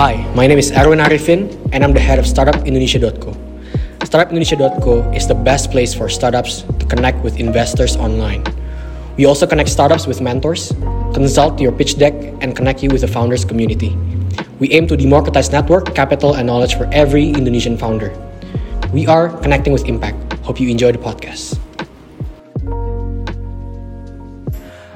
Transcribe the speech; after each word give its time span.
Hi, 0.00 0.16
my 0.32 0.46
name 0.46 0.56
is 0.56 0.72
Erwin 0.72 0.96
Arifin, 0.96 1.52
and 1.76 1.84
I'm 1.84 1.92
the 1.92 2.00
head 2.00 2.16
of 2.16 2.24
StartupIndonesia.co. 2.24 3.36
StartupIndonesia.co 4.08 5.12
is 5.12 5.28
the 5.28 5.36
best 5.36 5.68
place 5.68 5.92
for 5.92 6.08
startups 6.08 6.64
to 6.80 6.88
connect 6.88 7.20
with 7.20 7.36
investors 7.36 8.00
online. 8.00 8.40
We 9.20 9.28
also 9.28 9.44
connect 9.44 9.68
startups 9.68 10.08
with 10.08 10.24
mentors, 10.24 10.72
consult 11.12 11.60
your 11.60 11.68
pitch 11.68 12.00
deck, 12.00 12.16
and 12.40 12.56
connect 12.56 12.80
you 12.80 12.88
with 12.88 13.04
the 13.04 13.12
founders 13.12 13.44
community. 13.44 13.92
We 14.56 14.72
aim 14.72 14.88
to 14.88 14.96
democratize 14.96 15.52
network, 15.52 15.92
capital, 15.92 16.32
and 16.32 16.48
knowledge 16.48 16.80
for 16.80 16.88
every 16.96 17.28
Indonesian 17.28 17.76
founder. 17.76 18.08
We 18.96 19.04
are 19.04 19.28
connecting 19.44 19.76
with 19.76 19.84
impact. 19.84 20.16
Hope 20.48 20.64
you 20.64 20.72
enjoy 20.72 20.96
the 20.96 21.02
podcast. 21.04 21.60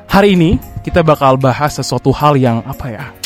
Hari 0.09 0.32
ini 0.32 0.57
kita 0.80 1.05
bakal 1.05 1.36
bahas 1.36 1.77
sesuatu 1.77 2.09
hal 2.09 2.41
yang 2.41 2.64
apa 2.64 2.89
ya? 2.89 3.23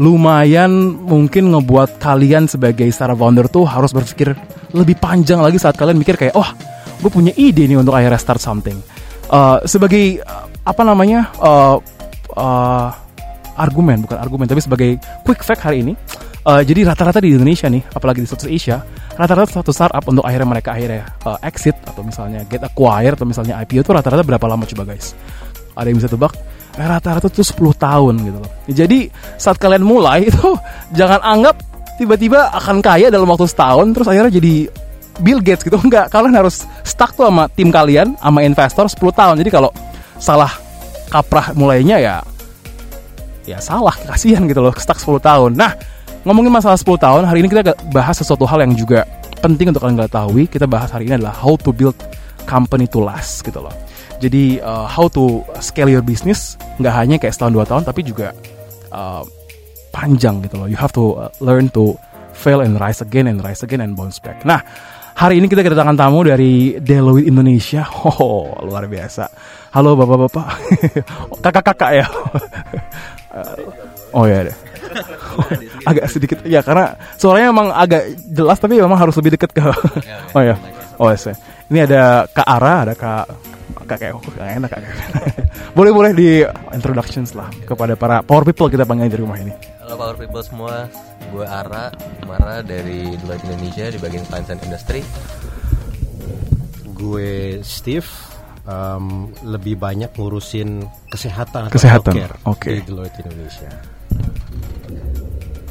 Lumayan 0.00 0.96
mungkin 1.04 1.52
ngebuat 1.52 2.00
kalian 2.00 2.48
sebagai 2.48 2.88
startup 2.88 3.20
founder 3.20 3.44
tuh 3.50 3.68
harus 3.68 3.92
berpikir 3.92 4.32
lebih 4.72 4.96
panjang 4.96 5.44
lagi 5.44 5.60
saat 5.60 5.76
kalian 5.76 6.00
mikir 6.00 6.16
kayak, 6.16 6.32
oh, 6.32 6.48
gue 7.02 7.10
punya 7.12 7.32
ide 7.36 7.68
nih 7.68 7.76
untuk 7.76 7.92
akhirnya 7.92 8.16
start 8.16 8.40
something. 8.40 8.80
Uh, 9.28 9.60
sebagai 9.68 10.20
uh, 10.24 10.48
apa 10.64 10.82
namanya 10.84 11.28
uh, 11.40 11.76
uh, 12.36 12.88
argumen 13.56 14.04
bukan 14.04 14.16
argumen 14.16 14.46
tapi 14.48 14.60
sebagai 14.64 14.90
quick 15.26 15.44
fact 15.44 15.60
hari 15.64 15.84
ini. 15.84 15.94
Uh, 16.42 16.58
jadi 16.66 16.82
rata-rata 16.90 17.22
di 17.22 17.38
Indonesia 17.38 17.70
nih, 17.70 17.86
apalagi 17.94 18.18
di 18.18 18.26
Southeast 18.26 18.50
Asia, 18.50 18.82
rata-rata 19.14 19.62
satu 19.62 19.70
startup 19.70 20.02
untuk 20.10 20.26
akhirnya 20.26 20.48
mereka 20.50 20.74
akhirnya 20.74 21.14
uh, 21.22 21.38
exit 21.46 21.78
atau 21.86 22.02
misalnya 22.02 22.42
get 22.50 22.66
acquired 22.66 23.14
atau 23.14 23.22
misalnya 23.22 23.62
IPO 23.62 23.86
itu 23.86 23.92
rata-rata 23.94 24.26
berapa 24.26 24.42
lama 24.50 24.66
coba 24.66 24.82
guys? 24.90 25.14
Ada 25.78 25.94
yang 25.94 26.02
bisa 26.02 26.10
tebak? 26.10 26.34
Eh, 26.72 26.86
rata-rata 26.88 27.28
tuh 27.28 27.44
10 27.44 27.76
tahun 27.76 28.14
gitu 28.24 28.38
loh. 28.40 28.52
Jadi 28.64 29.12
saat 29.36 29.60
kalian 29.60 29.84
mulai 29.84 30.24
itu 30.32 30.56
jangan 30.96 31.20
anggap 31.20 31.60
tiba-tiba 32.00 32.48
akan 32.48 32.80
kaya 32.80 33.12
dalam 33.12 33.28
waktu 33.28 33.44
setahun 33.44 33.92
terus 33.92 34.08
akhirnya 34.08 34.32
jadi 34.32 34.72
Bill 35.20 35.44
Gates 35.44 35.68
gitu. 35.68 35.76
Enggak 35.84 36.08
kalian 36.08 36.32
harus 36.32 36.64
stuck 36.80 37.12
tuh 37.12 37.28
sama 37.28 37.52
tim 37.52 37.68
kalian 37.68 38.16
sama 38.16 38.40
investor 38.40 38.88
10 38.88 38.96
tahun. 39.12 39.34
Jadi 39.44 39.50
kalau 39.52 39.68
salah 40.16 40.48
kaprah 41.12 41.52
mulainya 41.52 42.00
ya 42.00 42.16
ya 43.44 43.58
salah 43.60 43.92
kasihan 44.08 44.48
gitu 44.48 44.64
loh 44.64 44.72
stuck 44.80 44.96
10 44.96 45.20
tahun. 45.20 45.52
Nah 45.52 45.76
ngomongin 46.24 46.56
masalah 46.56 46.80
10 46.80 46.88
tahun 46.96 47.22
hari 47.28 47.44
ini 47.44 47.52
kita 47.52 47.76
bahas 47.92 48.16
sesuatu 48.16 48.48
hal 48.48 48.64
yang 48.64 48.72
juga 48.72 49.04
penting 49.44 49.76
untuk 49.76 49.84
kalian 49.84 50.00
ketahui. 50.00 50.48
Kita 50.48 50.64
bahas 50.64 50.88
hari 50.88 51.04
ini 51.04 51.20
adalah 51.20 51.36
how 51.36 51.52
to 51.60 51.68
build 51.68 52.00
company 52.48 52.88
to 52.88 53.04
last 53.04 53.44
gitu 53.44 53.60
loh 53.60 53.91
jadi 54.22 54.62
uh, 54.62 54.86
how 54.86 55.10
to 55.10 55.42
scale 55.58 55.90
your 55.90 56.04
business 56.06 56.54
nggak 56.78 56.94
hanya 56.94 57.16
kayak 57.18 57.34
setahun 57.34 57.52
dua 57.58 57.66
tahun 57.66 57.82
tapi 57.82 58.06
juga 58.06 58.30
uh, 58.94 59.26
panjang 59.92 60.40
gitu 60.46 60.56
loh. 60.62 60.66
You 60.70 60.78
have 60.78 60.94
to 60.96 61.28
uh, 61.28 61.30
learn 61.42 61.68
to 61.76 61.98
fail 62.32 62.64
and 62.64 62.80
rise 62.80 63.04
again 63.04 63.28
and 63.28 63.42
rise 63.44 63.60
again 63.60 63.84
and 63.84 63.92
bounce 63.98 64.22
back. 64.22 64.46
Nah, 64.48 64.64
hari 65.18 65.38
ini 65.42 65.46
kita 65.46 65.60
kedatangan 65.60 65.94
tamu 65.98 66.24
dari 66.24 66.80
Deloitte 66.80 67.28
Indonesia. 67.28 67.84
Oh, 68.08 68.54
luar 68.64 68.88
biasa. 68.88 69.28
Halo 69.72 69.96
bapak-bapak, 69.96 70.46
kakak-kakak 71.44 71.90
ya. 71.96 72.06
oh 74.16 74.28
ya 74.28 74.48
deh. 74.48 74.56
agak 75.88 76.04
sedikit 76.12 76.44
ya 76.44 76.60
karena 76.60 76.92
suaranya 77.16 77.48
emang 77.48 77.72
agak 77.72 78.12
jelas 78.28 78.60
tapi 78.60 78.76
memang 78.76 79.00
harus 79.00 79.16
lebih 79.16 79.40
dekat 79.40 79.56
ke. 79.56 79.64
oh 80.36 80.42
ya. 80.44 80.56
Oh 81.00 81.08
ya. 81.08 81.16
Ini 81.72 81.88
ada 81.88 82.28
Kak 82.28 82.44
Ara, 82.44 82.74
ada 82.84 82.92
Kak 82.92 83.24
kakek 83.72 84.12
oh, 84.14 84.22
gak 84.36 84.60
enak 84.60 84.70
kakek. 84.70 84.94
Boleh 85.78 85.92
boleh 85.92 86.12
di 86.12 86.44
introductions 86.76 87.32
lah 87.32 87.48
kepada 87.64 87.96
para 87.96 88.20
power 88.20 88.44
people 88.44 88.68
kita 88.68 88.84
panggil 88.84 89.08
di 89.08 89.18
rumah 89.18 89.40
ini. 89.40 89.52
Halo 89.80 89.96
power 89.96 90.16
people 90.20 90.44
semua. 90.44 90.84
Gue 91.32 91.48
Ara 91.48 91.88
Mara 92.28 92.60
dari 92.60 93.16
Deloitte 93.16 93.48
Indonesia 93.48 93.88
di 93.88 93.98
bagian 93.98 94.24
finance 94.28 94.52
and 94.52 94.60
industry. 94.68 95.00
Gue 96.92 97.64
Steve 97.64 98.04
um, 98.68 99.32
lebih 99.42 99.80
banyak 99.80 100.12
ngurusin 100.12 100.84
kesehatan 101.08 101.72
atau 101.72 101.74
kesehatan 101.80 102.14
okay. 102.44 102.84
di 102.84 102.92
Deloitte 102.92 103.18
Indonesia. 103.24 103.70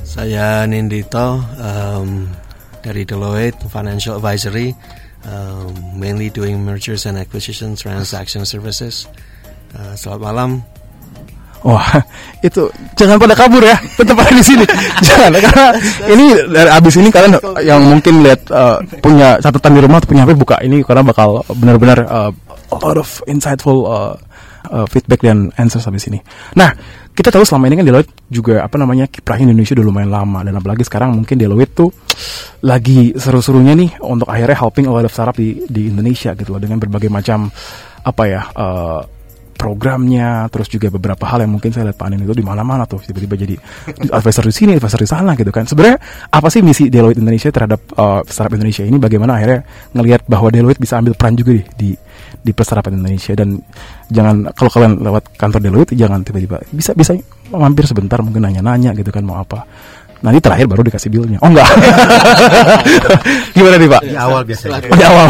Saya 0.02 0.66
Nindito 0.68 1.40
um, 1.62 2.28
dari 2.82 3.06
Deloitte 3.06 3.70
Financial 3.70 4.18
Advisory 4.18 4.74
um, 5.26 5.74
mainly 5.98 6.30
doing 6.30 6.64
mergers 6.64 7.06
and 7.06 7.18
acquisitions, 7.18 7.82
transaction 7.82 8.46
services. 8.46 9.08
Uh, 9.72 9.96
selamat 9.96 10.22
malam. 10.22 10.50
Wah, 11.62 12.02
itu 12.48 12.68
jangan 12.98 13.22
pada 13.22 13.38
kabur 13.38 13.62
ya, 13.62 13.78
tetap 14.00 14.18
ada 14.18 14.34
di 14.34 14.44
sini. 14.44 14.66
jangan, 15.08 15.30
karena 15.38 15.68
ini 16.10 16.26
dari 16.50 16.70
abis 16.74 16.94
ini 16.98 17.10
kalian 17.14 17.38
yang 17.62 17.82
mungkin 17.86 18.26
lihat 18.26 18.42
uh, 18.50 18.82
punya 19.02 19.38
catatan 19.38 19.78
di 19.78 19.82
rumah 19.86 20.02
atau 20.02 20.10
punya 20.10 20.26
HP 20.26 20.32
buka 20.38 20.58
ini 20.66 20.82
karena 20.82 21.06
bakal 21.06 21.46
benar-benar 21.54 22.00
uh, 22.10 22.32
a 22.74 22.78
lot 22.82 22.98
of 22.98 23.22
insightful 23.30 23.86
uh, 23.86 24.18
uh, 24.74 24.86
feedback 24.90 25.22
dan 25.22 25.54
answers 25.62 25.86
habis 25.86 26.10
ini. 26.10 26.18
Nah, 26.58 26.74
kita 27.12 27.30
tahu 27.30 27.44
selama 27.44 27.68
ini 27.68 27.76
kan 27.84 27.86
Deloitte 27.86 28.12
juga 28.32 28.64
apa 28.64 28.80
namanya 28.80 29.06
kiprahnya 29.12 29.52
Indonesia 29.52 29.76
udah 29.76 29.86
lumayan 29.86 30.12
lama. 30.12 30.40
Dan 30.48 30.54
apalagi 30.56 30.84
sekarang 30.88 31.12
mungkin 31.12 31.36
Deloitte 31.36 31.74
tuh 31.76 31.90
lagi 32.64 33.12
seru-serunya 33.14 33.76
nih 33.76 34.00
untuk 34.00 34.32
akhirnya 34.32 34.58
helping 34.58 34.88
a 34.88 34.92
lot 34.92 35.04
of 35.04 35.12
startup 35.12 35.36
di 35.36 35.68
di 35.68 35.92
Indonesia 35.92 36.32
gitu 36.34 36.56
loh. 36.56 36.62
Dengan 36.64 36.80
berbagai 36.80 37.12
macam 37.12 37.52
apa 38.02 38.24
ya 38.26 38.42
uh, 38.56 39.04
programnya 39.62 40.50
terus 40.50 40.66
juga 40.74 40.90
beberapa 40.90 41.22
hal 41.30 41.46
yang 41.46 41.54
mungkin 41.54 41.70
saya 41.70 41.94
lihat 41.94 42.00
panen 42.02 42.26
itu 42.26 42.34
di 42.34 42.42
mana-mana 42.42 42.88
tuh. 42.90 43.04
Tiba-tiba 43.04 43.36
jadi 43.38 43.56
investor 44.18 44.48
di 44.48 44.56
sini 44.56 44.72
investor 44.74 45.04
di 45.04 45.10
sana 45.12 45.36
gitu 45.36 45.52
kan. 45.54 45.68
Sebenarnya 45.68 46.00
apa 46.32 46.48
sih 46.48 46.64
misi 46.64 46.90
Deloitte 46.90 47.22
Indonesia 47.22 47.52
terhadap 47.52 47.82
uh, 48.00 48.24
startup 48.26 48.56
Indonesia 48.58 48.88
ini? 48.88 48.98
Bagaimana 48.98 49.38
akhirnya 49.38 49.62
ngelihat 49.94 50.26
bahwa 50.26 50.48
Deloitte 50.50 50.82
bisa 50.82 50.98
ambil 50.98 51.14
peran 51.14 51.36
juga 51.36 51.60
di, 51.60 51.64
di 51.78 51.90
di 52.42 52.52
perserapan 52.52 52.98
Indonesia. 52.98 53.34
Dan 53.38 53.62
jangan 54.10 54.50
kalau 54.52 54.70
kalian 54.74 54.94
lewat 55.00 55.38
kantor 55.38 55.62
Deloitte 55.62 55.94
jangan 55.94 56.26
tiba-tiba 56.26 56.60
bisa 56.74 56.92
bisa 56.98 57.14
mampir 57.54 57.86
sebentar 57.86 58.20
mungkin 58.26 58.44
nanya-nanya 58.44 58.92
gitu 58.98 59.14
kan 59.14 59.24
mau 59.24 59.40
apa. 59.40 59.64
Nanti 60.22 60.38
terakhir 60.38 60.70
baru 60.70 60.86
dikasih 60.86 61.10
billnya. 61.10 61.38
Oh 61.42 61.50
enggak. 61.50 61.66
Gimana 63.58 63.76
nih 63.82 63.90
pak? 63.90 64.02
Di 64.06 64.18
awal 64.18 64.42
biasanya. 64.46 64.78
Oh, 64.86 64.98
di 64.98 65.06
awal. 65.06 65.28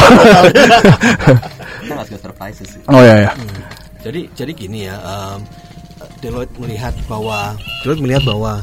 Oh 2.91 3.01
ya 3.01 3.15
ya 3.27 3.31
hmm. 3.33 3.61
jadi 4.01 4.21
jadi 4.33 4.51
gini 4.51 4.79
ya 4.87 4.95
um, 5.01 5.39
Deloitte 6.21 6.55
melihat 6.57 6.93
bahwa 7.05 7.55
Deloitte 7.83 8.03
melihat 8.03 8.23
bahwa 8.25 8.61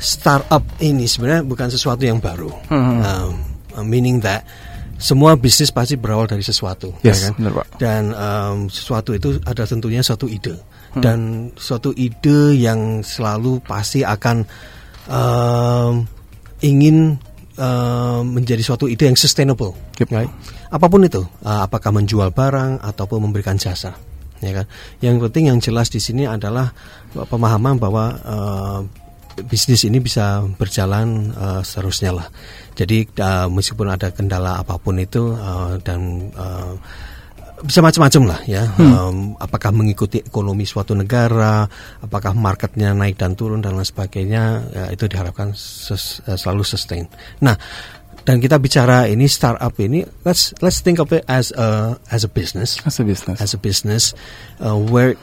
startup 0.00 0.64
ini 0.80 1.04
sebenarnya 1.04 1.44
bukan 1.44 1.68
sesuatu 1.68 2.02
yang 2.02 2.18
baru. 2.18 2.50
Hmm. 2.72 3.00
um, 3.76 3.86
meaning 3.86 4.18
that 4.20 4.44
semua 5.00 5.32
bisnis 5.34 5.72
pasti 5.72 5.96
berawal 5.96 6.28
dari 6.28 6.44
sesuatu, 6.44 6.92
ya 7.00 7.10
yes, 7.10 7.16
ya 7.16 7.24
kan? 7.24 7.32
Benar, 7.40 7.52
Pak. 7.56 7.66
Dan 7.80 8.02
um, 8.12 8.58
sesuatu 8.68 9.16
itu 9.16 9.40
ada 9.48 9.64
tentunya 9.64 10.04
suatu 10.04 10.28
ide 10.28 10.60
hmm. 10.94 11.00
dan 11.00 11.48
suatu 11.56 11.96
ide 11.96 12.54
yang 12.60 13.00
selalu 13.00 13.64
pasti 13.64 14.04
akan 14.04 14.44
um, 15.08 16.04
ingin 16.60 17.16
um, 17.56 18.22
menjadi 18.28 18.60
suatu 18.60 18.84
ide 18.92 19.08
yang 19.08 19.16
sustainable, 19.16 19.72
yep. 19.96 20.12
right? 20.12 20.28
Apa 20.68 20.86
pun 20.92 21.00
itu, 21.00 21.24
uh, 21.24 21.64
apakah 21.64 21.90
menjual 21.96 22.28
barang 22.36 22.84
ataupun 22.84 23.24
memberikan 23.24 23.56
jasa, 23.56 23.96
ya 24.44 24.52
kan? 24.52 24.66
Yang 25.00 25.32
penting 25.32 25.44
yang 25.48 25.58
jelas 25.64 25.88
di 25.88 25.98
sini 25.98 26.28
adalah 26.28 26.76
pemahaman 27.16 27.80
bahwa 27.80 28.04
uh, 28.20 28.80
bisnis 29.44 29.84
ini 29.88 30.00
bisa 30.00 30.44
berjalan 30.56 31.32
uh, 31.36 31.60
seterusnya 31.64 32.12
lah. 32.16 32.26
Jadi 32.76 33.04
uh, 33.20 33.48
meskipun 33.48 33.92
ada 33.92 34.08
kendala 34.12 34.60
apa 34.60 34.80
pun 34.80 34.96
itu 34.96 35.36
uh, 35.36 35.76
dan 35.84 36.32
uh, 36.36 36.74
bisa 37.60 37.84
macam-macam 37.84 38.22
lah 38.24 38.40
ya. 38.48 38.64
Hmm. 38.72 38.92
Um, 38.92 39.16
apakah 39.36 39.68
mengikuti 39.68 40.24
ekonomi 40.24 40.64
suatu 40.64 40.96
negara, 40.96 41.68
apakah 42.00 42.32
marketnya 42.32 42.96
naik 42.96 43.20
dan 43.20 43.36
turun 43.36 43.60
dan 43.60 43.76
lain 43.76 43.84
sebagainya, 43.84 44.44
ya, 44.72 44.84
itu 44.88 45.04
diharapkan 45.04 45.52
ses, 45.52 46.24
uh, 46.24 46.40
selalu 46.40 46.64
sustain. 46.64 47.04
Nah, 47.44 47.56
dan 48.24 48.40
kita 48.40 48.56
bicara 48.56 49.08
ini 49.08 49.28
startup 49.28 49.76
ini, 49.76 50.04
let's 50.24 50.56
let's 50.64 50.80
think 50.80 51.00
of 51.00 51.12
it 51.12 51.24
as 51.28 51.52
a 51.52 52.00
as 52.08 52.24
a 52.24 52.30
business. 52.32 52.80
As 52.88 52.96
a 52.96 53.04
business. 53.04 53.36
As 53.40 53.52
a 53.52 53.60
business, 53.60 54.16
uh, 54.64 54.76
where 54.76 55.20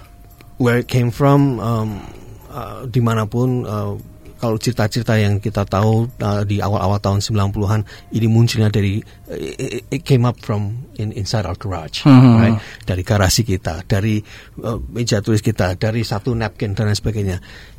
where 0.62 0.78
it 0.78 0.90
came 0.90 1.10
from. 1.10 1.58
Um, 1.58 2.06
uh, 2.52 2.84
di 2.88 3.02
mana 3.04 3.28
pun 3.28 3.64
uh, 3.64 3.94
kalau 4.38 4.56
cerita-cerita 4.62 5.18
yang 5.18 5.42
kita 5.42 5.66
tahu 5.66 6.06
uh, 6.22 6.46
di 6.46 6.62
awal-awal 6.62 7.02
tahun 7.02 7.26
90-an 7.26 7.82
ini 8.14 8.28
munculnya 8.30 8.70
dari 8.70 9.02
it, 9.34 9.90
it 9.90 10.02
came 10.06 10.30
up 10.30 10.38
from 10.38 10.86
in, 11.02 11.10
inside 11.18 11.50
our 11.50 11.58
garage 11.58 12.06
mm-hmm. 12.06 12.38
right? 12.38 12.58
Dari 12.86 13.02
garasi 13.02 13.42
kita 13.42 13.82
dari 13.90 14.22
uh, 14.62 14.78
meja 14.94 15.20
tulis 15.26 15.42
kita 15.42 15.74
dari 15.76 16.06
satu 16.06 16.38
napkin 16.38 16.78
dan 16.78 16.90
lain 16.90 16.98
sebagainya. 16.98 17.38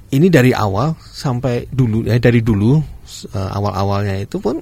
Ini 0.09 0.27
dari 0.33 0.51
awal 0.57 0.99
sampai 0.99 1.69
dulu 1.71 2.09
eh 2.09 2.19
dari 2.19 2.43
dulu 2.43 2.75
uh, 2.75 3.51
awal-awalnya 3.55 4.19
itu 4.19 4.43
pun 4.43 4.59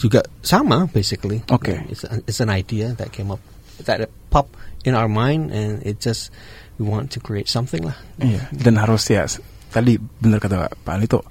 juga 0.00 0.24
sama 0.40 0.88
basically. 0.88 1.44
Okay. 1.44 1.84
It's, 1.92 2.08
it's 2.24 2.40
an 2.40 2.48
idea 2.48 2.96
that 2.96 3.12
came 3.12 3.28
up 3.28 3.42
that 3.84 4.08
pop 4.32 4.48
in 4.88 4.96
our 4.96 5.08
mind 5.08 5.52
and 5.52 5.84
it 5.84 6.00
just 6.00 6.32
we 6.80 6.88
want 6.88 7.12
to 7.12 7.20
create 7.20 7.46
something 7.46 7.84
lah. 7.84 7.94
Iya, 8.16 8.48
dan 8.56 8.80
harus 8.80 9.04
ya 9.12 9.28
tadi 9.68 10.00
benar 10.00 10.40
kata 10.40 10.72
Pak 10.72 10.92
Ali 10.96 11.06
tuh 11.06 11.22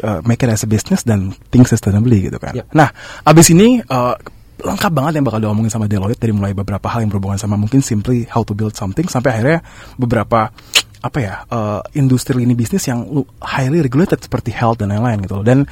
uh, 0.00 0.24
make 0.24 0.40
it 0.40 0.50
as 0.50 0.64
a 0.64 0.68
business 0.70 1.04
dan 1.04 1.36
think 1.52 1.68
sustainably 1.68 2.24
gitu 2.24 2.40
kan. 2.40 2.56
Yep. 2.56 2.72
Nah, 2.72 2.88
abis 3.28 3.52
ini 3.52 3.84
uh, 3.84 4.16
lengkap 4.62 4.92
banget 4.94 5.12
yang 5.20 5.26
bakal 5.26 5.40
diomongin 5.42 5.72
sama 5.72 5.90
Deloitte 5.90 6.22
dari 6.22 6.32
mulai 6.32 6.54
beberapa 6.54 6.86
hal 6.86 7.02
yang 7.04 7.10
berhubungan 7.10 7.36
sama 7.36 7.58
mungkin 7.58 7.82
simply 7.82 8.24
how 8.30 8.46
to 8.46 8.54
build 8.54 8.72
something 8.78 9.04
sampai 9.10 9.34
akhirnya 9.34 9.60
beberapa 9.98 10.54
apa 11.02 11.18
ya 11.18 11.42
uh, 11.50 11.82
industri 11.98 12.38
lini 12.38 12.54
bisnis 12.54 12.86
yang 12.86 13.26
highly 13.42 13.82
regulated 13.82 14.22
seperti 14.22 14.54
health 14.54 14.78
dan 14.78 14.94
lain-lain 14.94 15.18
gitu 15.26 15.42
loh. 15.42 15.44
Dan 15.44 15.66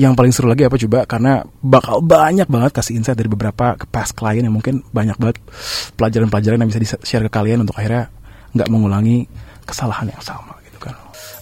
yang 0.00 0.16
paling 0.16 0.32
seru 0.32 0.48
lagi 0.48 0.64
apa 0.64 0.80
coba 0.80 1.04
karena 1.04 1.44
bakal 1.60 2.00
banyak 2.00 2.48
banget 2.48 2.72
kasih 2.72 2.96
insight 2.96 3.20
dari 3.20 3.28
beberapa 3.28 3.76
past 3.92 4.16
klien 4.16 4.40
yang 4.40 4.56
mungkin 4.56 4.80
banyak 4.88 5.20
banget 5.20 5.36
pelajaran-pelajaran 6.00 6.64
yang 6.64 6.68
bisa 6.72 6.80
di 6.80 6.88
share 7.04 7.28
ke 7.28 7.32
kalian 7.32 7.60
untuk 7.60 7.76
akhirnya 7.76 8.08
nggak 8.54 8.68
mengulangi 8.68 9.26
kesalahan 9.62 10.10
yang 10.10 10.22
sama 10.22 10.58
gitu 10.66 10.78
kan. 10.82 10.94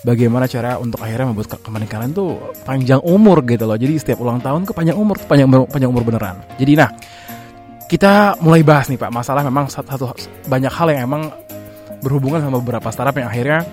Bagaimana 0.05 0.44
cara 0.46 0.76
untuk 0.78 1.00
akhirnya 1.02 1.32
membuat 1.32 1.58
company 1.58 1.87
kalian 1.88 2.12
tuh 2.12 2.38
panjang 2.62 3.00
umur 3.02 3.43
gitu 3.44 3.64
loh. 3.64 3.76
Jadi 3.76 3.94
setiap 3.99 4.20
ulang 4.22 4.38
tahun 4.40 4.69
ke 4.69 4.72
panjang 4.76 4.96
umur, 4.96 5.16
panjang 5.25 5.49
umur, 5.49 5.66
panjang 5.69 5.90
umur 5.90 6.02
beneran. 6.05 6.37
Jadi 6.60 6.72
nah 6.76 6.90
kita 7.88 8.37
mulai 8.44 8.60
bahas 8.60 8.93
nih 8.93 9.00
Pak 9.00 9.08
masalah 9.08 9.40
memang 9.40 9.72
satu, 9.72 9.88
satu 9.88 10.06
banyak 10.44 10.69
hal 10.69 10.93
yang 10.93 11.08
emang 11.08 11.32
berhubungan 12.05 12.44
sama 12.44 12.60
beberapa 12.60 12.93
startup 12.93 13.16
yang 13.16 13.32
akhirnya 13.32 13.64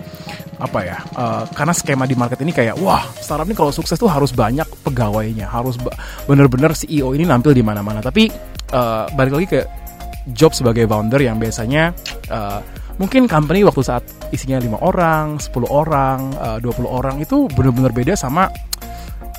apa 0.55 0.79
ya 0.87 0.97
uh, 1.19 1.43
karena 1.51 1.73
skema 1.75 2.07
di 2.07 2.15
market 2.15 2.39
ini 2.39 2.55
kayak 2.55 2.79
wah 2.79 3.03
startup 3.19 3.43
ini 3.43 3.53
kalau 3.53 3.75
sukses 3.75 3.99
tuh 3.99 4.07
harus 4.07 4.31
banyak 4.31 4.65
pegawainya 4.87 5.51
harus 5.51 5.75
bener-bener 6.23 6.71
CEO 6.71 7.11
ini 7.11 7.27
nampil 7.27 7.51
di 7.51 7.59
mana-mana 7.59 7.99
tapi 7.99 8.31
uh, 8.71 9.05
balik 9.13 9.35
lagi 9.35 9.47
ke 9.51 9.59
job 10.31 10.55
sebagai 10.55 10.87
founder 10.87 11.21
yang 11.21 11.37
biasanya 11.37 11.91
uh, 12.31 12.63
mungkin 12.95 13.27
company 13.27 13.67
waktu 13.67 13.81
saat 13.83 14.03
isinya 14.31 14.55
lima 14.59 14.79
orang 14.79 15.35
10 15.35 15.51
orang 15.67 16.31
uh, 16.39 16.57
20 16.63 16.87
orang 16.87 17.15
itu 17.19 17.47
bener-bener 17.51 17.91
beda 17.91 18.13
sama 18.15 18.47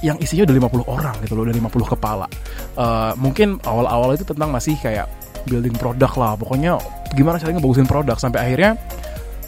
yang 0.05 0.21
isinya 0.21 0.45
udah 0.45 0.57
50 0.85 0.93
orang 0.93 1.15
gitu 1.25 1.33
loh, 1.33 1.49
udah 1.49 1.57
50 1.57 1.95
kepala. 1.97 2.27
Uh, 2.77 3.17
mungkin 3.17 3.57
awal-awal 3.65 4.13
itu 4.13 4.29
tentang 4.29 4.53
masih 4.53 4.77
kayak 4.77 5.09
building 5.49 5.73
produk 5.73 6.13
lah, 6.21 6.33
pokoknya 6.37 6.77
gimana 7.17 7.41
caranya 7.41 7.65
ngebagusin 7.65 7.89
produk 7.89 8.17
sampai 8.21 8.45
akhirnya 8.45 8.77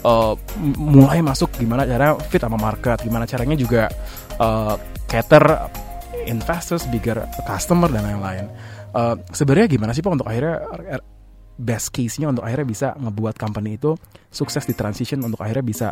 m- 0.01 0.79
mulai 0.79 1.21
masuk 1.21 1.53
gimana 1.53 1.85
cara 1.85 2.17
fit 2.17 2.41
sama 2.41 2.57
market, 2.57 2.97
gimana 3.05 3.29
caranya 3.29 3.53
juga 3.53 3.85
cater 5.05 5.43
investors, 6.25 6.89
bigger 6.89 7.29
customer 7.45 7.89
dan 7.93 8.09
lain-lain. 8.09 8.49
Uh, 8.89 9.13
Sebenarnya 9.29 9.69
gimana 9.69 9.93
sih 9.93 10.01
pak 10.01 10.17
untuk 10.17 10.25
akhirnya 10.25 10.65
best 11.59 11.91
case-nya 11.91 12.31
untuk 12.31 12.47
akhirnya 12.47 12.63
bisa 12.63 12.87
ngebuat 12.95 13.35
company 13.35 13.75
itu 13.75 13.99
sukses 14.31 14.63
di 14.63 14.71
transition 14.71 15.19
untuk 15.19 15.43
akhirnya 15.43 15.65
bisa 15.67 15.87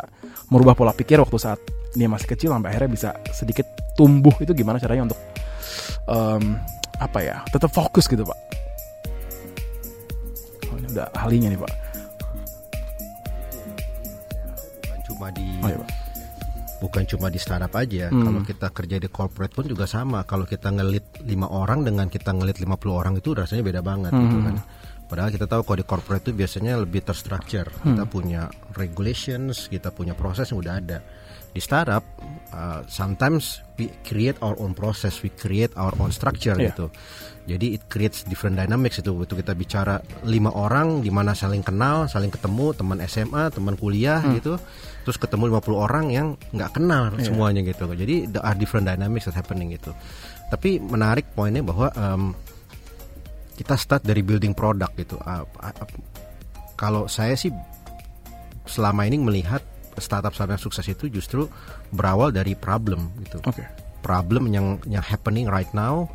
merubah 0.48 0.72
pola 0.72 0.96
pikir 0.96 1.20
waktu 1.20 1.36
saat 1.36 1.60
dia 1.92 2.08
masih 2.08 2.24
kecil 2.24 2.56
sampai 2.56 2.72
akhirnya 2.72 2.90
bisa 2.90 3.10
sedikit 3.36 3.68
tumbuh 3.92 4.32
itu 4.40 4.56
gimana 4.56 4.80
caranya 4.80 5.12
untuk 5.12 5.20
em, 6.08 6.56
apa 6.96 7.18
ya 7.20 7.36
tetap 7.52 7.68
fokus 7.68 8.08
gitu 8.08 8.24
pak 8.24 8.38
oh, 10.72 10.76
ini 10.80 10.88
udah 10.96 11.06
ahlinya 11.12 11.52
nih 11.52 11.60
pak 11.60 11.72
Bukan 14.88 14.98
cuma 15.04 15.26
di 15.28 15.46
oh 15.60 15.68
iya 15.68 15.78
pak 15.84 15.90
bukan 16.78 17.02
cuma 17.10 17.26
di 17.26 17.42
startup 17.42 17.74
aja. 17.74 18.06
Hmm. 18.06 18.22
Kalau 18.22 18.40
kita 18.46 18.70
kerja 18.70 18.96
di 19.02 19.10
corporate 19.10 19.50
pun 19.50 19.66
juga 19.66 19.84
sama. 19.90 20.22
Kalau 20.22 20.46
kita 20.46 20.70
ngelit 20.70 21.26
lima 21.26 21.50
orang 21.50 21.82
dengan 21.82 22.06
kita 22.06 22.30
ngelit 22.30 22.62
50 22.62 22.86
orang 22.94 23.14
itu 23.18 23.34
rasanya 23.34 23.66
beda 23.66 23.82
banget 23.82 24.14
gitu 24.14 24.36
Hmm. 24.38 24.46
kan. 24.46 24.56
Padahal 25.08 25.32
kita 25.32 25.48
tahu 25.48 25.64
kalau 25.64 25.78
di 25.80 25.86
corporate 25.88 26.28
itu 26.28 26.36
biasanya 26.36 26.76
lebih 26.76 27.00
terstruktur. 27.00 27.72
Kita 27.72 28.04
Hmm. 28.04 28.12
punya 28.12 28.52
regulations, 28.76 29.66
kita 29.66 29.88
punya 29.88 30.12
proses 30.12 30.52
yang 30.52 30.60
udah 30.60 30.74
ada. 30.76 30.98
Di 31.48 31.64
startup, 31.64 32.04
uh, 32.52 32.84
sometimes 32.84 33.64
we 33.80 33.88
create 34.04 34.36
our 34.38 34.52
own 34.60 34.76
process, 34.76 35.24
we 35.24 35.32
create 35.32 35.72
our 35.74 35.96
own 35.96 36.12
structure 36.12 36.52
Iya. 36.54 36.70
gitu. 36.70 36.86
Jadi 37.48 37.80
it 37.80 37.88
creates 37.88 38.28
different 38.28 38.60
dynamics 38.60 39.00
itu. 39.00 39.16
Waktu 39.16 39.40
kita 39.40 39.56
bicara 39.56 39.96
lima 40.22 40.52
orang 40.52 41.00
di 41.00 41.08
mana 41.08 41.32
saling 41.32 41.64
kenal, 41.64 42.04
saling 42.04 42.28
ketemu, 42.28 42.76
teman 42.76 43.00
SMA, 43.00 43.48
teman 43.48 43.80
kuliah 43.80 44.20
Hmm. 44.20 44.36
gitu. 44.36 44.60
Terus 45.08 45.16
ketemu 45.16 45.56
50 45.56 45.80
orang 45.80 46.12
yang 46.12 46.36
nggak 46.52 46.76
kenal 46.76 47.16
Iya. 47.16 47.32
semuanya 47.32 47.64
gitu. 47.64 47.88
Jadi 47.88 48.28
there 48.28 48.44
are 48.44 48.52
different 48.52 48.84
dynamics 48.84 49.24
that 49.24 49.32
happening 49.32 49.72
gitu. 49.72 49.96
Tapi 50.52 50.76
menarik 50.76 51.32
poinnya 51.32 51.64
bahwa 51.64 51.88
um, 51.96 52.36
kita 53.58 53.74
start 53.74 54.06
dari 54.06 54.22
building 54.22 54.54
product 54.54 54.94
gitu. 54.94 55.18
Uh, 55.18 55.42
uh, 55.42 55.74
kalau 56.78 57.10
saya 57.10 57.34
sih 57.34 57.50
selama 58.70 59.02
ini 59.02 59.18
melihat 59.18 59.58
startup 59.98 60.30
startup 60.30 60.54
yang 60.54 60.62
sukses 60.62 60.86
itu 60.86 61.10
justru 61.10 61.50
berawal 61.90 62.30
dari 62.30 62.54
problem 62.54 63.10
gitu. 63.26 63.42
Oke. 63.42 63.66
Problem 63.98 64.46
yang 64.54 64.78
yang 64.86 65.02
happening 65.02 65.50
right 65.50 65.68
now 65.74 66.06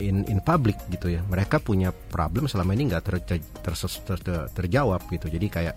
in 0.00 0.24
in 0.26 0.40
public 0.40 0.80
gitu 0.88 1.12
ya. 1.12 1.20
Mereka 1.28 1.60
punya 1.60 1.92
problem 1.92 2.48
selama 2.48 2.72
ini 2.72 2.88
nggak 2.88 3.02
ter, 3.04 3.14
ter, 3.28 3.38
ter- 3.60 4.22
ter- 4.24 4.48
terjawab 4.56 5.04
gitu. 5.12 5.28
Jadi 5.28 5.46
kayak 5.52 5.74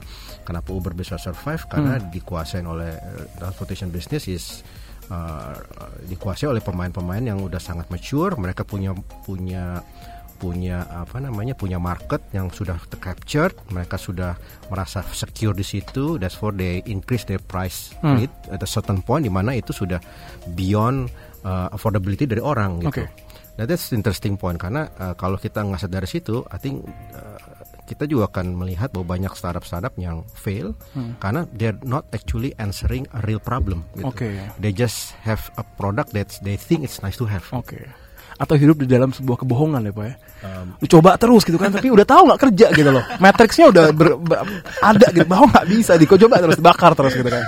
kenapa 0.48 0.72
Uber 0.72 0.96
bisa 0.96 1.20
survive? 1.20 1.68
Karena 1.68 2.00
dikuasain 2.00 2.64
oleh 2.64 2.96
eh, 2.96 3.26
transportation 3.36 3.92
business 3.92 4.24
is 4.32 4.46
uh, 5.12 5.54
dikuasai 6.08 6.48
oleh 6.48 6.64
pemain-pemain 6.64 7.22
yang 7.22 7.44
udah 7.44 7.60
sangat 7.60 7.92
mature. 7.92 8.34
Mereka 8.40 8.64
punya 8.64 8.96
punya 9.28 9.84
punya 10.38 10.86
apa 10.88 11.18
namanya 11.18 11.52
punya 11.52 11.76
market 11.76 12.22
yang 12.30 12.48
sudah 12.48 12.78
captured 12.98 13.58
mereka 13.70 13.98
sudah 13.98 14.38
merasa 14.70 15.02
secure 15.10 15.52
di 15.52 15.62
situ 15.62 16.16
that's 16.16 16.34
for 16.34 16.54
they 16.54 16.80
increase 16.86 17.26
their 17.26 17.42
price 17.42 17.92
Hmm. 18.00 18.22
rate 18.22 18.38
at 18.48 18.62
a 18.62 18.70
certain 18.70 19.02
point 19.02 19.26
di 19.26 19.34
mana 19.34 19.52
itu 19.52 19.74
sudah 19.74 19.98
beyond 20.54 21.10
uh, 21.42 21.68
affordability 21.70 22.24
dari 22.24 22.40
orang 22.40 22.80
gitu. 22.80 23.02
Oke. 23.02 23.06
Nah 23.58 23.66
that's 23.66 23.90
interesting 23.90 24.38
point 24.38 24.56
karena 24.56 24.86
uh, 24.96 25.14
kalau 25.14 25.36
kita 25.36 25.66
nggak 25.66 25.82
sadar 25.82 26.06
situ, 26.06 26.46
I 26.48 26.62
think 26.62 26.86
uh, 27.18 27.42
kita 27.84 28.06
juga 28.06 28.30
akan 28.30 28.54
melihat 28.54 28.92
bahwa 28.92 29.18
banyak 29.18 29.32
startup-startup 29.32 29.96
yang 29.96 30.22
fail 30.30 30.76
karena 31.18 31.48
they're 31.56 31.80
not 31.82 32.06
actually 32.12 32.52
answering 32.58 33.08
a 33.16 33.24
real 33.24 33.40
problem. 33.40 33.82
Gitu. 33.96 34.06
Oke. 34.06 34.30
They 34.60 34.70
just 34.70 35.18
have 35.24 35.50
a 35.58 35.66
product 35.66 36.14
that 36.14 36.38
they 36.44 36.54
think 36.54 36.84
it's 36.84 37.02
nice 37.02 37.18
to 37.18 37.26
have. 37.26 37.48
oke 37.50 37.80
atau 38.38 38.54
hidup 38.54 38.78
di 38.86 38.88
dalam 38.88 39.10
sebuah 39.10 39.42
kebohongan 39.42 39.82
ya 39.90 39.94
pak 39.94 40.06
ya. 40.06 40.16
Lu 40.78 40.86
coba 40.86 41.18
terus 41.18 41.42
gitu 41.42 41.58
kan 41.58 41.74
tapi 41.74 41.90
udah 41.90 42.06
tahu 42.06 42.30
nggak 42.30 42.42
kerja 42.50 42.68
gitu 42.74 42.90
loh. 42.94 43.04
Matrixnya 43.24 43.66
udah 43.74 43.86
ber- 43.92 44.18
ber- 44.22 44.46
ada 44.82 45.08
gitu. 45.10 45.26
Bahwa 45.26 45.50
nggak 45.50 45.68
bisa 45.68 45.98
di 45.98 46.06
coba 46.06 46.38
terus 46.38 46.60
bakar 46.62 46.94
terus 46.94 47.14
gitu 47.18 47.30
kan. 47.30 47.44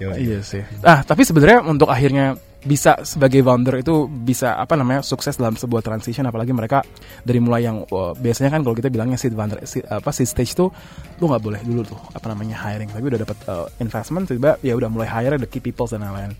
Iya 0.00 0.38
sih. 0.40 0.64
Ah, 0.82 1.04
tapi 1.04 1.22
sebenarnya 1.22 1.60
untuk 1.62 1.92
akhirnya 1.92 2.34
bisa 2.62 2.94
sebagai 3.02 3.42
founder 3.42 3.82
itu 3.82 4.06
bisa 4.06 4.54
apa 4.54 4.78
namanya 4.78 5.02
sukses 5.02 5.34
dalam 5.34 5.58
sebuah 5.58 5.82
transition 5.82 6.22
apalagi 6.30 6.54
mereka 6.54 6.86
dari 7.26 7.42
mulai 7.42 7.66
yang 7.66 7.82
wah, 7.90 8.14
biasanya 8.14 8.54
kan 8.54 8.62
kalau 8.62 8.78
kita 8.78 8.86
bilangnya 8.86 9.18
seed 9.18 9.34
founder 9.34 9.58
seed, 9.66 9.82
apa 9.90 10.14
seed 10.14 10.30
stage 10.30 10.54
tuh 10.54 10.70
lu 11.18 11.26
nggak 11.26 11.42
boleh 11.42 11.60
dulu 11.66 11.82
tuh 11.82 11.98
apa 12.14 12.26
namanya 12.30 12.62
hiring. 12.62 12.90
Tapi 12.94 13.04
udah 13.04 13.20
dapat 13.26 13.38
uh, 13.50 13.66
investment 13.82 14.30
tiba 14.30 14.54
ya 14.62 14.78
udah 14.78 14.86
mulai 14.86 15.10
hire 15.10 15.36
the 15.42 15.48
key 15.50 15.58
people 15.58 15.90
dan 15.90 16.06
lain-lain. 16.06 16.38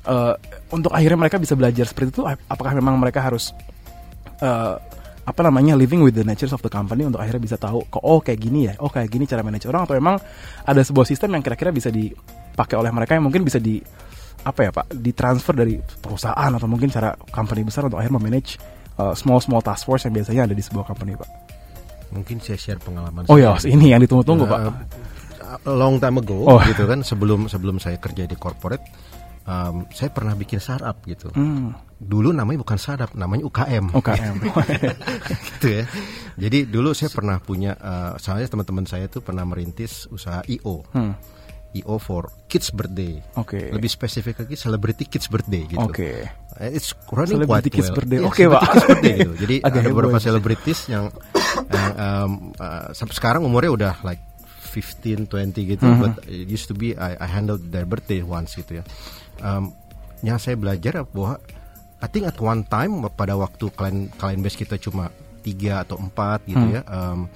Uh, 0.00 0.32
untuk 0.72 0.96
akhirnya 0.96 1.20
mereka 1.20 1.36
bisa 1.36 1.52
belajar 1.52 1.84
seperti 1.84 2.08
itu 2.16 2.24
ap- 2.24 2.40
apakah 2.48 2.72
memang 2.72 2.96
mereka 2.96 3.20
harus 3.20 3.52
uh, 4.40 4.80
apa 5.20 5.40
namanya 5.44 5.76
living 5.76 6.00
with 6.00 6.16
the 6.16 6.24
natures 6.24 6.50
of 6.50 6.64
the 6.64 6.72
company 6.72 7.04
untuk 7.04 7.20
akhirnya 7.20 7.42
bisa 7.44 7.56
tahu 7.60 7.84
kok 7.84 8.00
oh 8.00 8.18
kayak 8.18 8.40
gini 8.40 8.64
ya 8.64 8.74
oh 8.80 8.88
kayak 8.88 9.12
gini 9.12 9.28
cara 9.28 9.44
manage 9.44 9.68
orang 9.68 9.84
atau 9.84 9.94
emang 9.94 10.16
ada 10.64 10.80
sebuah 10.80 11.04
sistem 11.04 11.36
yang 11.36 11.44
kira-kira 11.44 11.68
bisa 11.68 11.92
dipakai 11.92 12.80
oleh 12.80 12.88
mereka 12.88 13.12
yang 13.12 13.28
mungkin 13.28 13.44
bisa 13.44 13.60
di 13.60 13.76
apa 14.40 14.60
ya 14.64 14.70
pak 14.72 14.88
ditransfer 14.96 15.52
dari 15.52 15.76
perusahaan 15.76 16.48
atau 16.48 16.64
mungkin 16.64 16.88
cara 16.88 17.12
company 17.28 17.60
besar 17.60 17.84
untuk 17.84 18.00
akhirnya 18.00 18.16
memanage 18.16 18.56
uh, 18.96 19.12
small 19.12 19.44
small 19.44 19.60
task 19.60 19.84
force 19.84 20.08
yang 20.08 20.16
biasanya 20.16 20.48
ada 20.48 20.56
di 20.56 20.64
sebuah 20.64 20.88
company 20.88 21.12
pak. 21.12 21.28
Mungkin 22.10 22.40
saya 22.40 22.56
share 22.56 22.80
pengalaman 22.80 23.28
oh 23.28 23.36
ya 23.36 23.52
ini 23.68 23.92
yang 23.92 24.00
ditunggu-tunggu 24.00 24.48
pak. 24.48 24.60
Uh, 24.64 24.72
a 25.60 25.72
long 25.76 26.00
time 26.00 26.16
ago 26.16 26.48
Oh. 26.48 26.56
gitu 26.64 26.88
kan 26.88 27.04
sebelum 27.04 27.52
sebelum 27.52 27.76
saya 27.76 28.00
kerja 28.00 28.24
di 28.24 28.34
corporate 28.34 28.80
um, 29.50 29.82
saya 29.90 30.08
pernah 30.08 30.32
bikin 30.32 30.62
startup 30.62 31.02
gitu. 31.02 31.34
Hmm, 31.34 31.74
Dulu 31.98 32.30
namanya 32.30 32.62
bukan 32.62 32.78
startup, 32.78 33.10
namanya 33.12 33.44
UKM. 33.44 33.90
UKM 33.92 34.34
gitu 35.50 35.66
ya. 35.68 35.84
Jadi 36.38 36.64
dulu 36.64 36.94
saya 36.94 37.10
pernah 37.10 37.36
punya 37.36 37.74
uh, 37.74 38.14
saya 38.16 38.46
teman-teman 38.46 38.86
saya 38.86 39.04
tuh 39.06 39.20
pernah 39.20 39.42
merintis 39.42 40.06
usaha 40.08 40.40
IO. 40.46 40.80
Hmm, 40.94 41.12
IO 41.70 41.98
for 41.98 42.32
kids 42.48 42.72
birthday. 42.72 43.20
Oke. 43.36 43.68
Lebih 43.68 43.86
spesifik 43.86 44.40
lagi 44.40 44.56
celebrity 44.56 45.04
kids 45.04 45.28
birthday 45.28 45.68
gitu. 45.68 45.82
Oke. 45.82 46.24
Uh, 46.56 46.70
It's 46.72 46.96
running 47.10 47.42
Celebrity 47.42 47.68
quite 47.68 47.76
kids 47.76 47.88
well. 47.90 47.96
birthday. 48.00 48.18
Iya, 48.18 48.26
Oke, 48.26 48.36
celebrity 48.38 48.56
Pak. 48.56 48.72
kids 48.72 48.86
birthday 48.86 49.14
gitu. 49.18 49.32
Jadi 49.36 49.56
Agak 49.60 49.70
ada 49.70 49.80
heboh 49.82 49.92
beberapa 49.92 50.16
itu. 50.16 50.24
selebritis 50.24 50.78
yang 50.88 51.04
yang 51.76 51.90
um, 51.94 52.30
uh, 52.56 52.88
sampai 52.90 53.14
sekarang 53.14 53.40
umurnya 53.44 53.70
udah 53.70 53.94
like 54.02 54.22
15, 54.70 55.26
20 55.26 55.52
gitu. 55.68 55.84
Mhm. 55.84 55.98
But 56.00 56.12
it 56.24 56.46
used 56.46 56.66
to 56.66 56.74
be 56.74 56.94
I, 56.94 57.18
I 57.18 57.28
handled 57.28 57.68
their 57.68 57.84
birthday 57.84 58.22
once 58.22 58.54
gitu 58.54 58.80
ya. 58.80 58.84
Um, 59.40 59.72
yang 60.20 60.36
saya 60.36 60.54
belajar 60.54 61.00
bahwa 61.08 61.40
I 61.98 62.08
think 62.08 62.24
at 62.24 62.36
one 62.36 62.64
time 62.64 63.00
pada 63.10 63.36
waktu 63.36 63.72
klien 63.72 64.08
klien 64.12 64.40
base 64.40 64.56
kita 64.56 64.76
cuma 64.76 65.08
tiga 65.40 65.80
atau 65.80 65.96
empat 65.96 66.44
gitu 66.44 66.60
Hmm. 66.60 66.76
ya. 66.76 66.82
Um, 66.84 67.28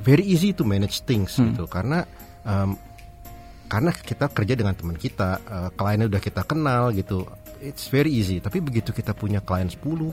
very 0.00 0.22
easy 0.22 0.50
to 0.50 0.62
manage 0.62 1.02
things 1.02 1.34
gitu 1.34 1.66
karena 1.66 2.06
um, 2.42 2.78
karena 3.66 3.90
kita 3.90 4.28
kerja 4.28 4.52
dengan 4.52 4.76
teman 4.76 4.94
kita, 4.94 5.40
uh, 5.42 5.68
kliennya 5.72 6.06
udah 6.06 6.20
kita 6.20 6.42
kenal 6.42 6.92
gitu. 6.92 7.24
it's 7.62 7.86
very 7.86 8.10
easy. 8.10 8.42
Tapi 8.42 8.58
begitu 8.58 8.90
kita 8.90 9.14
punya 9.14 9.38
klien 9.38 9.70
10, 9.70 9.78
20 9.78 10.10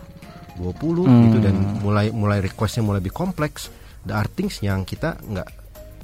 Hmm. 1.09 1.25
gitu 1.25 1.37
dan 1.41 1.55
mulai 1.81 2.13
mulai 2.13 2.39
requestnya 2.39 2.85
mulai 2.85 3.01
lebih 3.01 3.09
kompleks, 3.09 3.73
the 4.05 4.13
are 4.13 4.29
things 4.29 4.61
yang 4.61 4.85
kita 4.85 5.17
nggak 5.17 5.49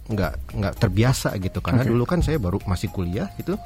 nggak 0.10 0.34
nggak 0.58 0.74
terbiasa 0.76 1.38
gitu. 1.38 1.62
Karena 1.62 1.86
Oke. 1.86 1.94
dulu 1.94 2.04
kan 2.10 2.26
saya 2.26 2.42
baru 2.42 2.58
masih 2.66 2.90
kuliah 2.90 3.30
gitu, 3.38 3.62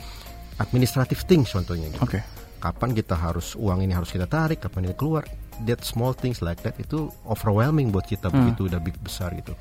administrative 0.59 1.23
things 1.23 1.49
contohnya 1.49 1.87
gitu. 1.89 2.03
Oke. 2.03 2.19
Kapan 2.59 2.91
kita 2.91 3.15
harus 3.15 3.55
uang 3.55 3.79
ini 3.79 3.91
harus 3.91 4.11
kita 4.11 4.27
tarik, 4.27 4.59
kapan 4.59 4.85
ini 4.85 4.93
keluar, 4.93 5.23
that 5.63 5.79
small 5.81 6.11
things 6.11 6.39
like 6.39 6.59
that 6.59 6.75
itu 6.75 7.07
overwhelming 7.23 7.87
buat 7.89 8.03
kita 8.03 8.27
Hmm. 8.27 8.43
begitu 8.45 8.67
udah 8.67 8.79
big 8.79 8.95
besar 8.99 9.31
gitu. 9.33 9.55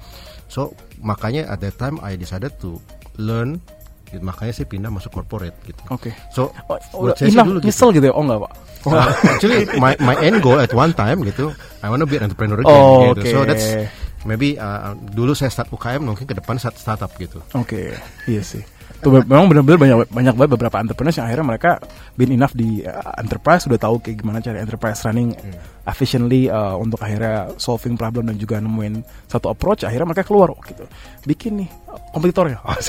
So 0.46 0.74
makanya 0.98 1.46
at 1.46 1.62
that 1.62 1.76
time 1.76 1.98
I 1.98 2.14
decided 2.14 2.58
to 2.58 2.82
learn, 3.14 3.62
gitu. 4.06 4.18
makanya 4.20 4.50
saya 4.52 4.66
pindah 4.66 4.90
masuk 4.90 5.10
corporate 5.12 5.54
gitu. 5.62 5.78
Oke. 5.88 6.10
So 6.30 6.50
Oh, 6.66 6.74
buat 6.74 6.82
udah 6.92 7.14
saya 7.14 7.24
sih 7.24 7.34
hilang, 7.34 7.46
dulu 7.48 7.58
gitu. 7.60 7.66
nyesel 7.70 7.88
gitu 7.92 8.06
ya? 8.06 8.14
Oh 8.14 8.22
enggak 8.22 8.40
pak? 8.42 8.52
Oh, 8.80 8.90
Uh, 8.90 9.10
actually 9.28 9.58
my 9.76 9.92
my 9.98 10.14
end 10.18 10.38
goal 10.38 10.54
at 10.56 10.70
one 10.70 10.90
time 10.92 11.18
gitu 11.20 11.50
I 11.82 11.90
wanna 11.90 12.06
be 12.06 12.14
an 12.14 12.26
entrepreneur 12.26 12.58
again 12.58 12.74
Oh, 12.74 13.10
gitu. 13.12 13.22
So 13.28 13.38
oke. 13.42 13.48
that's 13.48 13.66
maybe 14.22 14.54
uh, 14.54 14.94
dulu 15.12 15.34
saya 15.34 15.50
start 15.50 15.68
UKM 15.68 16.02
mungkin 16.02 16.26
ke 16.26 16.34
depan 16.34 16.58
start 16.58 16.74
startup 16.74 17.10
gitu. 17.14 17.38
Oke, 17.52 17.94
iya 18.24 18.42
sih. 18.42 18.62
Tuh, 18.98 19.22
memang 19.22 19.46
benar-benar 19.46 19.78
banyak 19.78 19.98
banyak 20.10 20.34
banget 20.34 20.50
beberapa 20.58 20.76
entrepreneurs 20.82 21.14
yang 21.22 21.30
akhirnya 21.30 21.46
mereka 21.46 21.78
been 22.18 22.34
enough 22.34 22.50
di 22.50 22.82
uh, 22.82 23.14
enterprise 23.22 23.62
sudah 23.62 23.78
tahu 23.78 24.02
kayak 24.02 24.26
gimana 24.26 24.42
cara 24.42 24.58
enterprise 24.58 25.06
running 25.06 25.38
efficiently 25.86 26.50
uh, 26.50 26.74
untuk 26.74 26.98
akhirnya 26.98 27.54
solving 27.62 27.94
problem 27.94 28.26
dan 28.26 28.34
juga 28.34 28.58
nemuin 28.58 28.98
satu 29.30 29.54
approach 29.54 29.86
akhirnya 29.86 30.10
mereka 30.10 30.26
keluar 30.26 30.50
oh, 30.50 30.58
gitu. 30.66 30.82
Bikin 31.22 31.62
nih 31.62 31.70
kompetitornya. 32.10 32.58
Oh, 32.66 32.74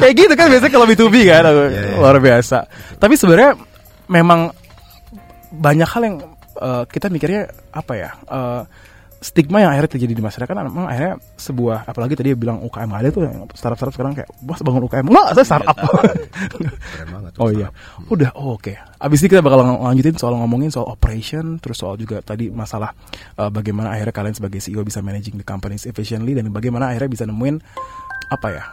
kayak 0.00 0.14
gitu 0.16 0.32
kan 0.32 0.48
biasanya 0.48 0.72
kalau 0.72 0.88
B2B 0.88 1.16
kan 1.28 1.44
iya. 1.44 2.00
luar 2.00 2.16
biasa. 2.16 2.64
Tapi 2.96 3.12
sebenarnya 3.12 3.60
memang 4.08 4.56
banyak 5.52 5.88
hal 5.88 6.02
yang 6.02 6.16
uh, 6.60 6.84
kita 6.88 7.12
mikirnya 7.12 7.52
apa 7.76 7.92
ya 7.92 8.10
uh, 8.32 8.64
stigma 9.26 9.58
yang 9.58 9.74
akhirnya 9.74 9.90
terjadi 9.90 10.14
di 10.14 10.22
masyarakat 10.22 10.54
memang 10.54 10.86
akhirnya 10.86 11.18
sebuah 11.34 11.90
apalagi 11.90 12.14
tadi 12.14 12.30
dia 12.30 12.38
bilang 12.38 12.62
UKM 12.62 12.90
ada 12.94 13.08
tuh 13.10 13.26
yang 13.26 13.50
startup 13.58 13.74
startup 13.74 13.94
sekarang 13.98 14.14
kayak 14.14 14.30
bos 14.38 14.62
bangun 14.62 14.86
UKM 14.86 15.02
nggak 15.10 15.26
saya 15.34 15.46
startup. 15.50 15.76
Keren 16.94 17.08
banget. 17.10 17.32
oh 17.42 17.50
iya. 17.50 17.68
udah 18.06 18.30
oh, 18.38 18.54
oke. 18.54 18.70
Abis 19.02 19.26
ini 19.26 19.34
kita 19.34 19.42
bakal 19.42 19.66
lanjutin 19.66 20.14
soal 20.14 20.38
ngomongin 20.38 20.70
soal 20.70 20.86
operation 20.94 21.58
terus 21.58 21.82
soal 21.82 21.98
juga 21.98 22.22
tadi 22.22 22.54
masalah 22.54 22.94
uh, 23.42 23.50
bagaimana 23.50 23.98
akhirnya 23.98 24.14
kalian 24.14 24.34
sebagai 24.38 24.62
CEO 24.62 24.86
bisa 24.86 25.02
managing 25.02 25.34
the 25.34 25.46
companies 25.46 25.90
efficiently 25.90 26.30
dan 26.38 26.46
bagaimana 26.54 26.94
akhirnya 26.94 27.10
bisa 27.10 27.24
nemuin 27.26 27.58
apa 28.30 28.48
ya 28.54 28.64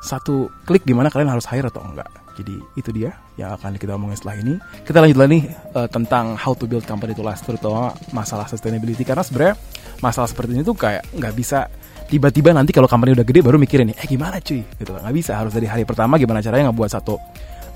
satu 0.00 0.50
klik 0.66 0.82
di 0.82 0.96
mana 0.96 1.12
kalian 1.12 1.30
harus 1.30 1.46
hire 1.46 1.68
atau 1.68 1.84
enggak 1.84 2.08
jadi 2.40 2.56
itu 2.80 2.90
dia 2.90 3.12
yang 3.36 3.52
akan 3.54 3.76
kita 3.76 3.94
omongin 4.00 4.16
setelah 4.16 4.36
ini. 4.40 4.54
Kita 4.82 5.04
lanjut 5.04 5.18
lagi 5.20 5.30
nih 5.36 5.44
uh, 5.76 5.88
tentang 5.92 6.34
how 6.40 6.56
to 6.56 6.64
build 6.64 6.88
company 6.88 7.12
to 7.12 7.20
last 7.20 7.44
terutama 7.44 7.92
masalah 8.10 8.48
sustainability. 8.48 9.04
Karena 9.04 9.20
sebenarnya 9.20 9.60
masalah 10.00 10.26
seperti 10.26 10.56
ini 10.56 10.62
tuh 10.64 10.74
kayak 10.74 11.04
nggak 11.12 11.34
bisa 11.36 11.68
tiba-tiba 12.08 12.50
nanti 12.56 12.72
kalau 12.72 12.88
company 12.88 13.14
udah 13.14 13.22
gede 13.22 13.44
baru 13.44 13.60
mikirin 13.60 13.92
nih 13.92 13.96
eh 14.00 14.06
gimana 14.08 14.40
cuy? 14.40 14.64
Gitu 14.64 14.90
nggak 14.90 15.14
bisa. 15.14 15.36
Harus 15.36 15.52
dari 15.52 15.68
hari 15.68 15.84
pertama 15.84 16.16
gimana 16.16 16.40
caranya 16.40 16.72
ngebuat 16.72 16.90
satu 16.90 17.20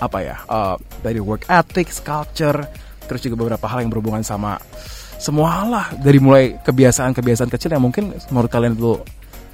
apa 0.01 0.19
ya 0.25 0.37
uh, 0.51 0.75
dari 1.07 1.23
work 1.23 1.47
ethics 1.47 2.03
culture 2.03 2.67
terus 3.07 3.21
juga 3.23 3.47
beberapa 3.47 3.71
hal 3.71 3.87
yang 3.87 3.93
berhubungan 3.93 4.25
sama 4.25 4.57
semua 5.21 5.61
hal 5.61 5.67
lah. 5.71 5.87
Dari 6.01 6.19
mulai 6.19 6.57
kebiasaan-kebiasaan 6.65 7.53
kecil 7.53 7.77
yang 7.77 7.85
mungkin 7.85 8.17
menurut 8.33 8.51
kalian 8.51 8.75
itu 8.75 8.99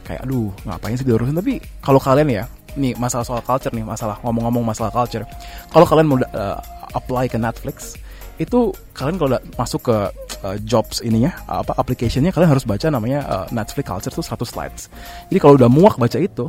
kayak 0.07 0.27
aduh 0.27 0.51
ngapain 0.67 0.97
sih 0.97 1.07
diurusin? 1.07 1.37
Tapi 1.37 1.61
kalau 1.83 2.01
kalian 2.01 2.29
ya 2.31 2.45
nih 2.77 2.95
masalah 2.99 3.25
soal 3.27 3.43
culture 3.43 3.73
nih 3.75 3.87
masalah 3.87 4.19
ngomong-ngomong 4.23 4.63
masalah 4.63 4.91
culture. 4.93 5.25
Kalau 5.71 5.87
kalian 5.87 6.07
mau 6.07 6.19
uh, 6.21 6.59
apply 6.95 7.31
ke 7.31 7.39
Netflix 7.39 7.95
itu 8.41 8.73
kalian 8.97 9.21
kalau 9.21 9.37
udah 9.37 9.43
masuk 9.61 9.93
ke 9.93 9.97
uh, 10.45 10.57
jobs 10.65 11.05
ininya 11.05 11.29
apa 11.45 11.77
applicationnya 11.77 12.33
kalian 12.33 12.57
harus 12.57 12.65
baca 12.65 12.89
namanya 12.89 13.21
uh, 13.29 13.47
Netflix 13.53 13.85
culture 13.85 14.13
tuh 14.13 14.25
100 14.25 14.49
slides. 14.49 14.83
Jadi 15.29 15.39
kalau 15.39 15.61
udah 15.61 15.69
muak 15.69 16.01
baca 16.01 16.17
itu 16.17 16.49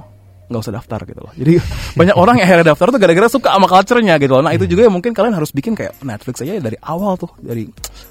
nggak 0.51 0.61
usah 0.67 0.75
daftar 0.75 0.99
gitu 1.07 1.19
loh. 1.23 1.31
Jadi 1.35 1.59
banyak 1.99 2.15
orang 2.15 2.39
yang 2.39 2.47
akhirnya 2.47 2.75
daftar 2.75 2.87
tuh 2.91 2.99
gara-gara 2.99 3.27
suka 3.31 3.49
sama 3.51 3.67
culture-nya 3.67 4.15
gitu 4.19 4.33
loh. 4.39 4.43
Nah 4.43 4.55
itu 4.55 4.67
juga 4.67 4.87
yang 4.87 4.95
mungkin 4.95 5.11
kalian 5.15 5.35
harus 5.35 5.51
bikin 5.51 5.75
kayak 5.75 5.99
Netflix 6.03 6.43
aja 6.43 6.59
dari 6.59 6.79
awal 6.83 7.15
tuh 7.19 7.31
dari 7.39 7.67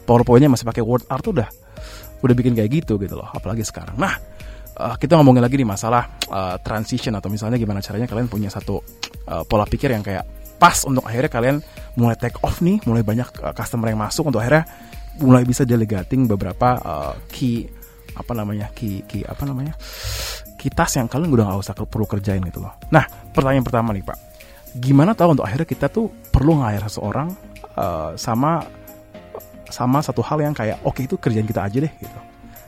powerpoint-nya 0.09 0.49
masih 0.53 0.69
pakai 0.69 0.85
word 0.85 1.05
art 1.09 1.25
tuh 1.25 1.37
udah 1.37 1.49
udah 2.21 2.35
bikin 2.37 2.53
kayak 2.53 2.85
gitu 2.85 3.01
gitu 3.01 3.17
loh 3.17 3.29
apalagi 3.33 3.65
sekarang. 3.65 3.97
Nah 3.97 4.17
uh, 4.81 4.97
kita 4.97 5.21
ngomongin 5.21 5.45
lagi 5.45 5.61
nih 5.61 5.69
masalah 5.69 6.09
uh, 6.33 6.57
transition 6.65 7.13
atau 7.13 7.29
misalnya 7.29 7.61
gimana 7.61 7.85
caranya 7.85 8.09
kalian 8.09 8.27
punya 8.33 8.49
satu 8.49 8.81
uh, 9.29 9.45
pola 9.45 9.69
pikir 9.69 9.93
yang 9.93 10.01
kayak 10.01 10.25
pas 10.57 10.77
untuk 10.89 11.05
akhirnya 11.05 11.31
kalian 11.33 11.57
mulai 11.97 12.17
take 12.17 12.37
off 12.41 12.65
nih, 12.65 12.81
mulai 12.89 13.05
banyak 13.05 13.29
uh, 13.45 13.53
customer 13.53 13.93
yang 13.93 14.01
masuk 14.01 14.33
untuk 14.33 14.41
akhirnya 14.41 14.65
mulai 15.21 15.45
bisa 15.45 15.69
delegating 15.69 16.25
beberapa 16.25 16.81
uh, 16.81 17.15
key 17.29 17.69
apa 18.17 18.33
namanya 18.33 18.73
key 18.73 19.05
key 19.05 19.23
apa 19.23 19.45
namanya 19.45 19.77
key 20.57 20.73
task 20.73 20.97
yang 20.97 21.09
kalian 21.09 21.31
udah 21.33 21.45
nggak 21.53 21.61
usah 21.61 21.75
ke- 21.77 21.89
perlu 21.89 22.09
kerjain 22.09 22.41
gitu 22.49 22.65
loh. 22.65 22.73
Nah 22.93 23.05
pertanyaan 23.33 23.65
pertama 23.65 23.93
nih 23.93 24.05
pak, 24.05 24.19
gimana 24.77 25.13
tahu 25.13 25.37
untuk 25.37 25.45
akhirnya 25.45 25.69
kita 25.69 25.93
tuh 25.93 26.09
perlu 26.29 26.61
nge-hire 26.61 26.89
seseorang 26.89 27.29
uh, 27.77 28.13
sama 28.17 28.65
sama 29.71 30.03
satu 30.03 30.21
hal 30.27 30.43
yang 30.43 30.55
kayak 30.57 30.83
oke 30.83 30.99
itu 31.01 31.15
kerjaan 31.17 31.47
kita 31.47 31.63
aja 31.63 31.79
deh 31.79 31.93
gitu 31.97 32.19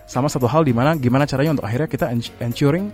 sama 0.06 0.28
satu 0.28 0.47
hal 0.50 0.62
di 0.66 0.75
mana 0.75 0.94
gimana 0.99 1.25
caranya 1.25 1.56
untuk 1.56 1.66
akhirnya 1.66 1.88
kita 1.88 2.06
ens- 2.12 2.35
ensuring 2.42 2.90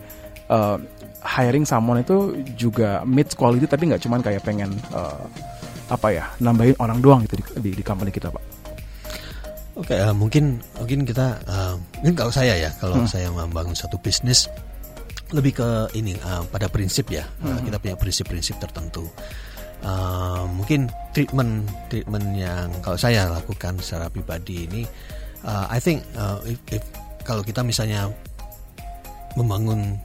uh, 0.52 0.78
hiring 1.24 1.66
someone 1.66 2.00
itu 2.00 2.38
juga 2.54 3.02
meets 3.02 3.34
quality 3.34 3.66
tapi 3.66 3.90
nggak 3.90 4.02
cuman 4.02 4.20
kayak 4.22 4.42
pengen 4.46 4.70
uh, 4.94 5.26
apa 5.88 6.08
ya 6.12 6.24
nambahin 6.38 6.76
orang 6.78 7.00
doang 7.00 7.20
gitu 7.24 7.40
di, 7.40 7.44
di, 7.64 7.70
di 7.80 7.82
company 7.82 8.12
kita 8.12 8.28
pak 8.28 8.58
Oke, 9.78 9.94
eh, 9.94 10.10
mungkin 10.10 10.58
mungkin 10.74 11.06
kita 11.06 11.38
eh, 11.46 11.74
mungkin 12.02 12.18
kalau 12.18 12.34
saya 12.34 12.58
ya, 12.58 12.70
kalau 12.82 12.98
saya 13.06 13.30
membangun 13.30 13.78
satu 13.78 13.94
bisnis 14.02 14.50
lebih 15.30 15.54
ke 15.62 15.68
ini 15.94 16.18
eh, 16.18 16.42
pada 16.50 16.66
prinsip 16.66 17.06
ya. 17.14 17.22
Eh, 17.46 17.62
kita 17.62 17.78
punya 17.78 17.94
prinsip-prinsip 17.94 18.58
tertentu. 18.58 19.06
Eh, 19.78 20.42
mungkin 20.50 20.90
treatment 21.14 21.70
treatment 21.86 22.26
yang 22.34 22.74
kalau 22.82 22.98
saya 22.98 23.30
lakukan 23.30 23.78
secara 23.78 24.10
pribadi 24.10 24.66
ini, 24.66 24.82
eh, 25.44 25.66
I 25.68 25.78
think 25.78 26.02
eh, 26.14 26.54
if, 26.54 26.58
if 26.72 26.82
kalau 27.22 27.42
kita 27.42 27.60
misalnya 27.60 28.08
membangun 29.36 30.00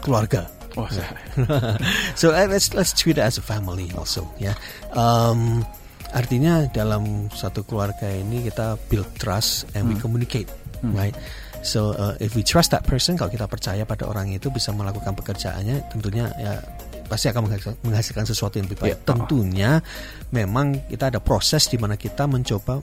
keluarga, 0.00 0.46
saya- 0.88 1.14
so 2.20 2.30
uh, 2.30 2.46
let's 2.46 2.72
let's 2.72 2.94
treat 2.94 3.18
it 3.18 3.24
as 3.24 3.36
a 3.36 3.44
family 3.44 3.90
also 3.94 4.24
ya. 4.38 4.54
Um, 4.94 5.62
artinya 6.14 6.64
dalam 6.72 7.28
satu 7.28 7.60
keluarga 7.66 8.08
ini 8.08 8.46
kita 8.48 8.80
build 8.88 9.06
trust 9.20 9.68
and 9.76 9.90
we 9.90 9.94
communicate, 10.00 10.48
right? 10.96 11.12
So 11.60 11.92
uh, 11.92 12.14
if 12.22 12.38
we 12.38 12.46
trust 12.46 12.70
that 12.72 12.86
person, 12.86 13.18
kalau 13.18 13.28
kita 13.28 13.44
percaya 13.50 13.82
pada 13.82 14.06
orang 14.06 14.30
itu 14.32 14.48
bisa 14.48 14.70
melakukan 14.72 15.12
pekerjaannya, 15.18 15.90
tentunya 15.90 16.30
ya 16.38 16.62
pasti 17.10 17.26
akan 17.32 17.48
menghasilkan, 17.82 18.24
sesuatu 18.24 18.60
yang 18.60 18.68
lebih 18.70 18.78
baik. 18.84 18.92
Ya. 18.94 18.96
Tentunya 19.02 19.70
memang 20.30 20.76
kita 20.86 21.10
ada 21.10 21.18
proses 21.18 21.66
di 21.66 21.76
mana 21.80 21.98
kita 21.98 22.28
mencoba 22.30 22.78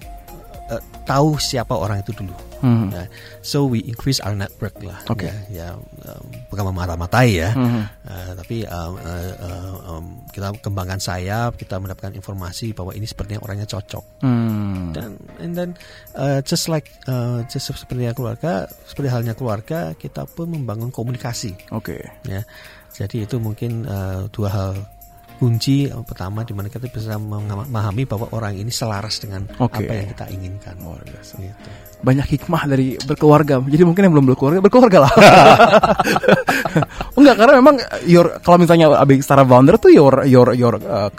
uh, 0.71 0.81
tahu 1.05 1.37
siapa 1.37 1.73
orang 1.73 2.01
itu 2.01 2.11
dulu. 2.15 2.33
Hmm. 2.65 2.89
Nah, 2.89 3.05
so 3.45 3.69
we 3.69 3.83
increase 3.85 4.17
our 4.23 4.33
network 4.33 4.73
lah. 4.81 4.97
Oke. 5.11 5.29
Ya, 5.29 5.35
ya, 5.53 5.67
um, 5.77 6.23
bukan 6.49 6.73
memata-matai 6.73 7.27
ya, 7.37 7.49
Mhm. 7.53 7.83
Uh, 8.05 8.31
tapi 8.41 8.57
um, 8.65 8.93
uh, 8.97 9.33
uh, 9.37 9.73
um, 9.93 10.05
kita 10.33 10.49
kembangkan 10.61 10.97
sayap, 10.97 11.59
kita 11.59 11.77
mendapatkan 11.77 12.15
informasi 12.17 12.73
bahwa 12.73 12.95
ini 12.97 13.05
sepertinya 13.05 13.43
orangnya 13.45 13.69
cocok. 13.69 14.25
Hmm. 14.25 14.95
Dan 14.95 15.19
and 15.37 15.53
then 15.53 15.69
uh, 16.17 16.41
just 16.41 16.65
like 16.71 16.89
uh, 17.05 17.45
just 17.51 17.69
seperti 17.69 18.09
keluarga, 18.17 18.65
seperti 18.89 19.07
halnya 19.13 19.37
keluarga, 19.37 19.93
kita 19.93 20.25
pun 20.25 20.49
membangun 20.49 20.89
komunikasi. 20.89 21.53
Oke. 21.69 22.01
Ya, 22.25 22.41
jadi 22.95 23.27
itu 23.27 23.37
mungkin 23.37 23.83
uh, 23.85 24.25
dua 24.31 24.49
hal 24.49 24.73
kunci 25.35 25.91
pertama 26.07 26.41
di 26.47 26.53
mana 26.55 26.71
kita 26.71 26.87
bisa 26.87 27.19
memahami 27.19 28.03
bahwa 28.07 28.31
orang 28.31 28.55
ini 28.55 28.71
selaras 28.71 29.19
dengan 29.19 29.45
Oke. 29.59 29.83
apa 29.83 29.91
yang 29.91 30.07
kita 30.15 30.25
inginkan. 30.31 30.75
Luar 30.81 31.01
biasa. 31.03 31.33
Gitu. 31.39 31.69
banyak 32.05 32.27
hikmah 32.37 32.69
dari 32.69 33.01
berkeluarga. 33.01 33.57
Jadi 33.65 33.81
mungkin 33.81 34.05
yang 34.05 34.13
belum 34.13 34.25
berkeluarga, 34.29 34.61
berkeluarga 34.61 35.09
lah. 35.09 35.13
Enggak, 37.19 37.35
karena 37.39 37.53
memang 37.57 37.75
your 38.05 38.37
kalau 38.43 38.57
misalnya 38.61 38.93
abis 38.99 39.25
startup 39.25 39.47
founder 39.47 39.75
tuh 39.79 39.89
your 39.89 40.27
your 40.27 40.53
your 40.53 40.77
uh, 40.77 41.09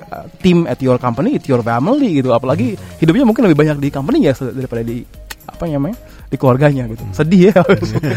team 0.44 0.68
at 0.68 0.78
your 0.78 1.00
company, 1.00 1.40
it's 1.40 1.48
your 1.48 1.60
family 1.64 2.20
gitu. 2.20 2.30
Apalagi 2.30 2.76
hidupnya 3.02 3.24
mungkin 3.26 3.48
lebih 3.50 3.58
banyak 3.58 3.76
di 3.80 3.88
company 3.90 4.28
ya 4.28 4.32
daripada 4.36 4.82
di 4.84 5.02
apa 5.46 5.62
namanya 5.70 5.96
di 6.26 6.36
keluarganya 6.36 6.84
gitu. 6.90 7.02
Sedih 7.14 7.54
ya. 7.54 7.62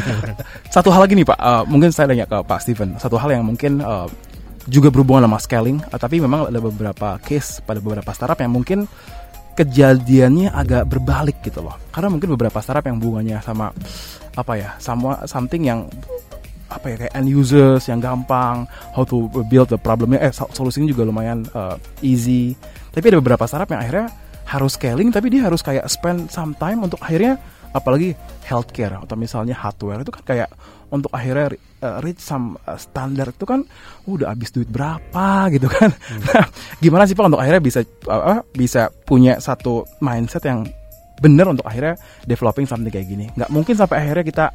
Satu 0.75 0.89
hal 0.89 1.05
lagi 1.05 1.13
nih 1.15 1.27
Pak, 1.27 1.39
uh, 1.39 1.63
mungkin 1.69 1.93
saya 1.93 2.09
tanya 2.09 2.25
ke 2.25 2.37
Pak 2.43 2.59
Steven. 2.61 2.97
Satu 2.97 3.15
hal 3.15 3.29
yang 3.31 3.45
mungkin 3.45 3.79
uh, 3.79 4.09
juga 4.69 4.93
berhubungan 4.93 5.25
sama 5.25 5.39
scaling, 5.41 5.77
uh, 5.89 5.99
tapi 5.99 6.21
memang 6.21 6.47
ada 6.53 6.61
beberapa 6.61 7.17
case 7.25 7.59
pada 7.65 7.81
beberapa 7.81 8.09
startup 8.13 8.39
yang 8.39 8.53
mungkin 8.53 8.85
kejadiannya 9.57 10.55
agak 10.55 10.87
berbalik 10.87 11.43
gitu 11.43 11.59
loh. 11.59 11.75
Karena 11.91 12.07
mungkin 12.07 12.31
beberapa 12.31 12.63
startup 12.63 12.87
yang 12.87 13.01
hubungannya 13.01 13.43
sama 13.43 13.75
apa 14.37 14.53
ya, 14.55 14.69
sama 14.79 15.25
something 15.27 15.67
yang 15.67 15.83
apa 16.69 16.85
ya 16.85 16.95
kayak 17.01 17.13
end 17.17 17.27
users 17.33 17.89
yang 17.89 17.97
gampang, 17.97 18.63
how 18.93 19.01
to 19.01 19.25
build 19.49 19.67
the 19.67 19.75
problemnya, 19.75 20.21
eh 20.21 20.31
sol- 20.31 20.53
solusinya 20.53 20.87
juga 20.87 21.03
lumayan 21.03 21.43
uh, 21.57 21.75
easy. 22.05 22.53
Tapi 22.93 23.09
ada 23.09 23.17
beberapa 23.19 23.43
startup 23.49 23.67
yang 23.73 23.81
akhirnya 23.81 24.07
harus 24.47 24.77
scaling, 24.77 25.09
tapi 25.09 25.33
dia 25.33 25.49
harus 25.49 25.65
kayak 25.65 25.89
spend 25.89 26.29
some 26.29 26.53
time 26.55 26.85
untuk 26.85 27.01
akhirnya 27.01 27.41
apalagi 27.69 28.17
healthcare 28.45 28.97
atau 28.97 29.13
misalnya 29.13 29.53
hardware 29.53 30.01
itu 30.01 30.09
kan 30.13 30.23
kayak 30.25 30.49
untuk 30.89 31.13
akhirnya 31.13 31.53
uh, 31.81 31.97
reach 32.03 32.21
some 32.21 32.55
uh, 32.67 32.79
standar 32.79 33.31
itu 33.31 33.45
kan 33.47 33.63
uh, 33.63 34.13
udah 34.13 34.31
habis 34.31 34.51
duit 34.51 34.69
berapa 34.69 35.27
gitu 35.55 35.67
kan. 35.67 35.91
Nah, 36.29 36.45
gimana 36.79 37.03
sih 37.07 37.15
Pak 37.15 37.25
untuk 37.29 37.41
akhirnya 37.41 37.63
bisa 37.63 37.79
uh, 38.07 38.41
bisa 38.53 38.91
punya 39.05 39.39
satu 39.39 39.87
mindset 40.03 40.45
yang 40.47 40.67
bener 41.19 41.51
untuk 41.51 41.67
akhirnya 41.67 41.99
developing 42.23 42.65
something 42.65 42.91
kayak 42.91 43.07
gini. 43.07 43.27
Nggak 43.35 43.51
mungkin 43.51 43.75
sampai 43.75 44.07
akhirnya 44.07 44.25
kita 44.25 44.45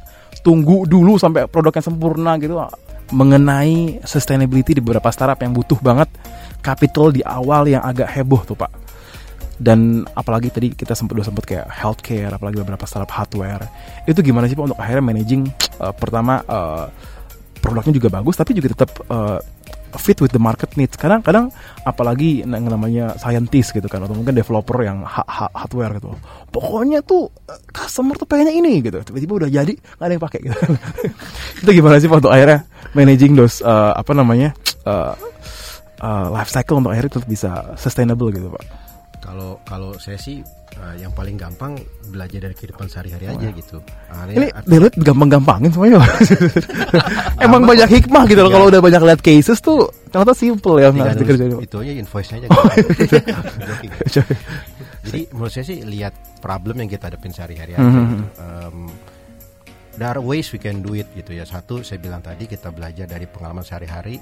tunggu 0.41 0.89
dulu 0.89 1.17
sampai 1.21 1.45
produknya 1.45 1.83
sempurna 1.85 2.37
gitu 2.41 2.57
mengenai 3.13 4.01
sustainability 4.01 4.77
di 4.77 4.81
beberapa 4.81 5.13
startup 5.13 5.37
yang 5.37 5.53
butuh 5.53 5.77
banget 5.77 6.09
capital 6.65 7.13
di 7.13 7.21
awal 7.21 7.69
yang 7.69 7.85
agak 7.85 8.09
heboh 8.09 8.41
tuh 8.41 8.57
Pak. 8.57 8.71
Dan 9.55 10.03
apalagi 10.11 10.51
tadi 10.51 10.75
kita 10.75 10.91
sempat 10.91 11.15
udah 11.15 11.27
sempat 11.31 11.47
kayak 11.47 11.67
healthcare, 11.71 12.33
apalagi 12.33 12.59
beberapa 12.59 12.83
startup 12.83 13.13
hardware. 13.13 13.63
Itu 14.03 14.19
gimana 14.19 14.49
sih 14.51 14.57
Pak 14.57 14.73
untuk 14.73 14.79
akhirnya 14.81 15.05
managing 15.05 15.47
uh, 15.79 15.93
pertama 15.95 16.43
uh, 16.49 16.89
produknya 17.65 17.97
juga 17.97 18.13
bagus 18.13 18.37
tapi 18.37 18.53
juga 18.53 18.77
tetap 18.77 18.93
uh, 19.09 19.41
fit 19.97 20.19
with 20.19 20.31
the 20.35 20.41
market 20.41 20.75
needs. 20.75 20.99
Kadang-kadang 20.99 21.49
apalagi 21.87 22.43
yang 22.43 22.67
namanya 22.67 23.15
scientist 23.17 23.73
gitu 23.73 23.87
kan 23.87 24.03
atau 24.03 24.13
mungkin 24.13 24.35
developer 24.35 24.77
yang 24.83 25.01
ha 25.03 25.23
ha 25.23 25.47
hardware 25.51 25.97
gitu. 25.97 26.11
Pokoknya 26.51 27.01
tuh 27.01 27.31
eh, 27.49 27.59
customer 27.71 28.15
tuh 28.19 28.27
pengennya 28.27 28.53
ini 28.53 28.83
gitu. 28.83 29.01
Tiba-tiba 29.01 29.33
udah 29.45 29.49
jadi 29.49 29.73
nggak 29.73 30.05
ada 30.05 30.13
yang 30.13 30.23
pakai 30.23 30.39
gitu. 30.43 30.57
itu 31.63 31.69
gimana 31.71 31.95
sih 31.97 32.07
untuk 32.11 32.31
akhirnya 32.31 32.67
managing 32.93 33.33
those 33.35 33.63
uh, 33.63 33.95
apa 33.95 34.11
namanya 34.15 34.51
uh, 34.87 35.15
uh, 36.03 36.27
life 36.31 36.51
cycle 36.51 36.79
untuk 36.79 36.91
akhirnya 36.93 37.11
tetap 37.19 37.27
bisa 37.27 37.51
sustainable 37.79 38.29
gitu 38.31 38.51
Pak. 38.51 38.63
Kalau 39.23 39.57
kalau 39.65 39.97
saya 39.97 40.19
sih 40.21 40.45
uh, 40.79 40.95
yang 40.95 41.11
paling 41.11 41.35
gampang 41.35 41.79
belajar 42.09 42.47
dari 42.49 42.55
kehidupan 42.55 42.87
sehari-hari 42.87 43.25
aja 43.27 43.47
gitu. 43.51 43.77
Uh, 44.11 44.25
Ini 44.31 44.47
Deloitte 44.65 44.97
gampang-gampangin 45.01 45.69
semuanya. 45.71 46.03
Emang 47.45 47.63
banyak 47.63 47.89
hikmah 47.89 48.23
gitu 48.27 48.41
loh 48.43 48.51
Iya. 48.51 48.55
kalau 48.55 48.65
udah 48.71 48.81
banyak 48.81 49.01
lihat 49.03 49.21
cases 49.21 49.59
tuh 49.59 49.89
ternyata 50.11 50.31
simple 50.31 50.79
ya 50.79 50.89
nggak 50.91 51.19
dikerjain. 51.19 51.59
itu 51.59 51.75
aja 51.81 51.91
invoice-nya 51.91 52.35
aja. 52.43 52.47
gitu. 53.03 54.21
Jadi 55.05 55.21
menurut 55.31 55.51
saya 55.53 55.65
sih 55.67 55.77
lihat 55.85 56.13
problem 56.41 56.81
yang 56.81 56.89
kita 56.89 57.13
hadapin 57.13 57.31
sehari-hari 57.31 57.75
aja. 57.75 57.83
Mhm. 57.83 57.93
gitu. 57.93 58.23
Um, 58.39 58.77
there 59.95 60.11
are 60.11 60.21
ways 60.21 60.51
we 60.51 60.59
can 60.59 60.83
do 60.83 60.95
it 60.95 61.07
gitu 61.15 61.35
ya. 61.35 61.43
Satu 61.45 61.83
saya 61.83 61.99
bilang 62.01 62.19
tadi 62.19 62.47
kita 62.47 62.71
belajar 62.71 63.05
dari 63.07 63.25
pengalaman 63.29 63.63
sehari-hari. 63.63 64.19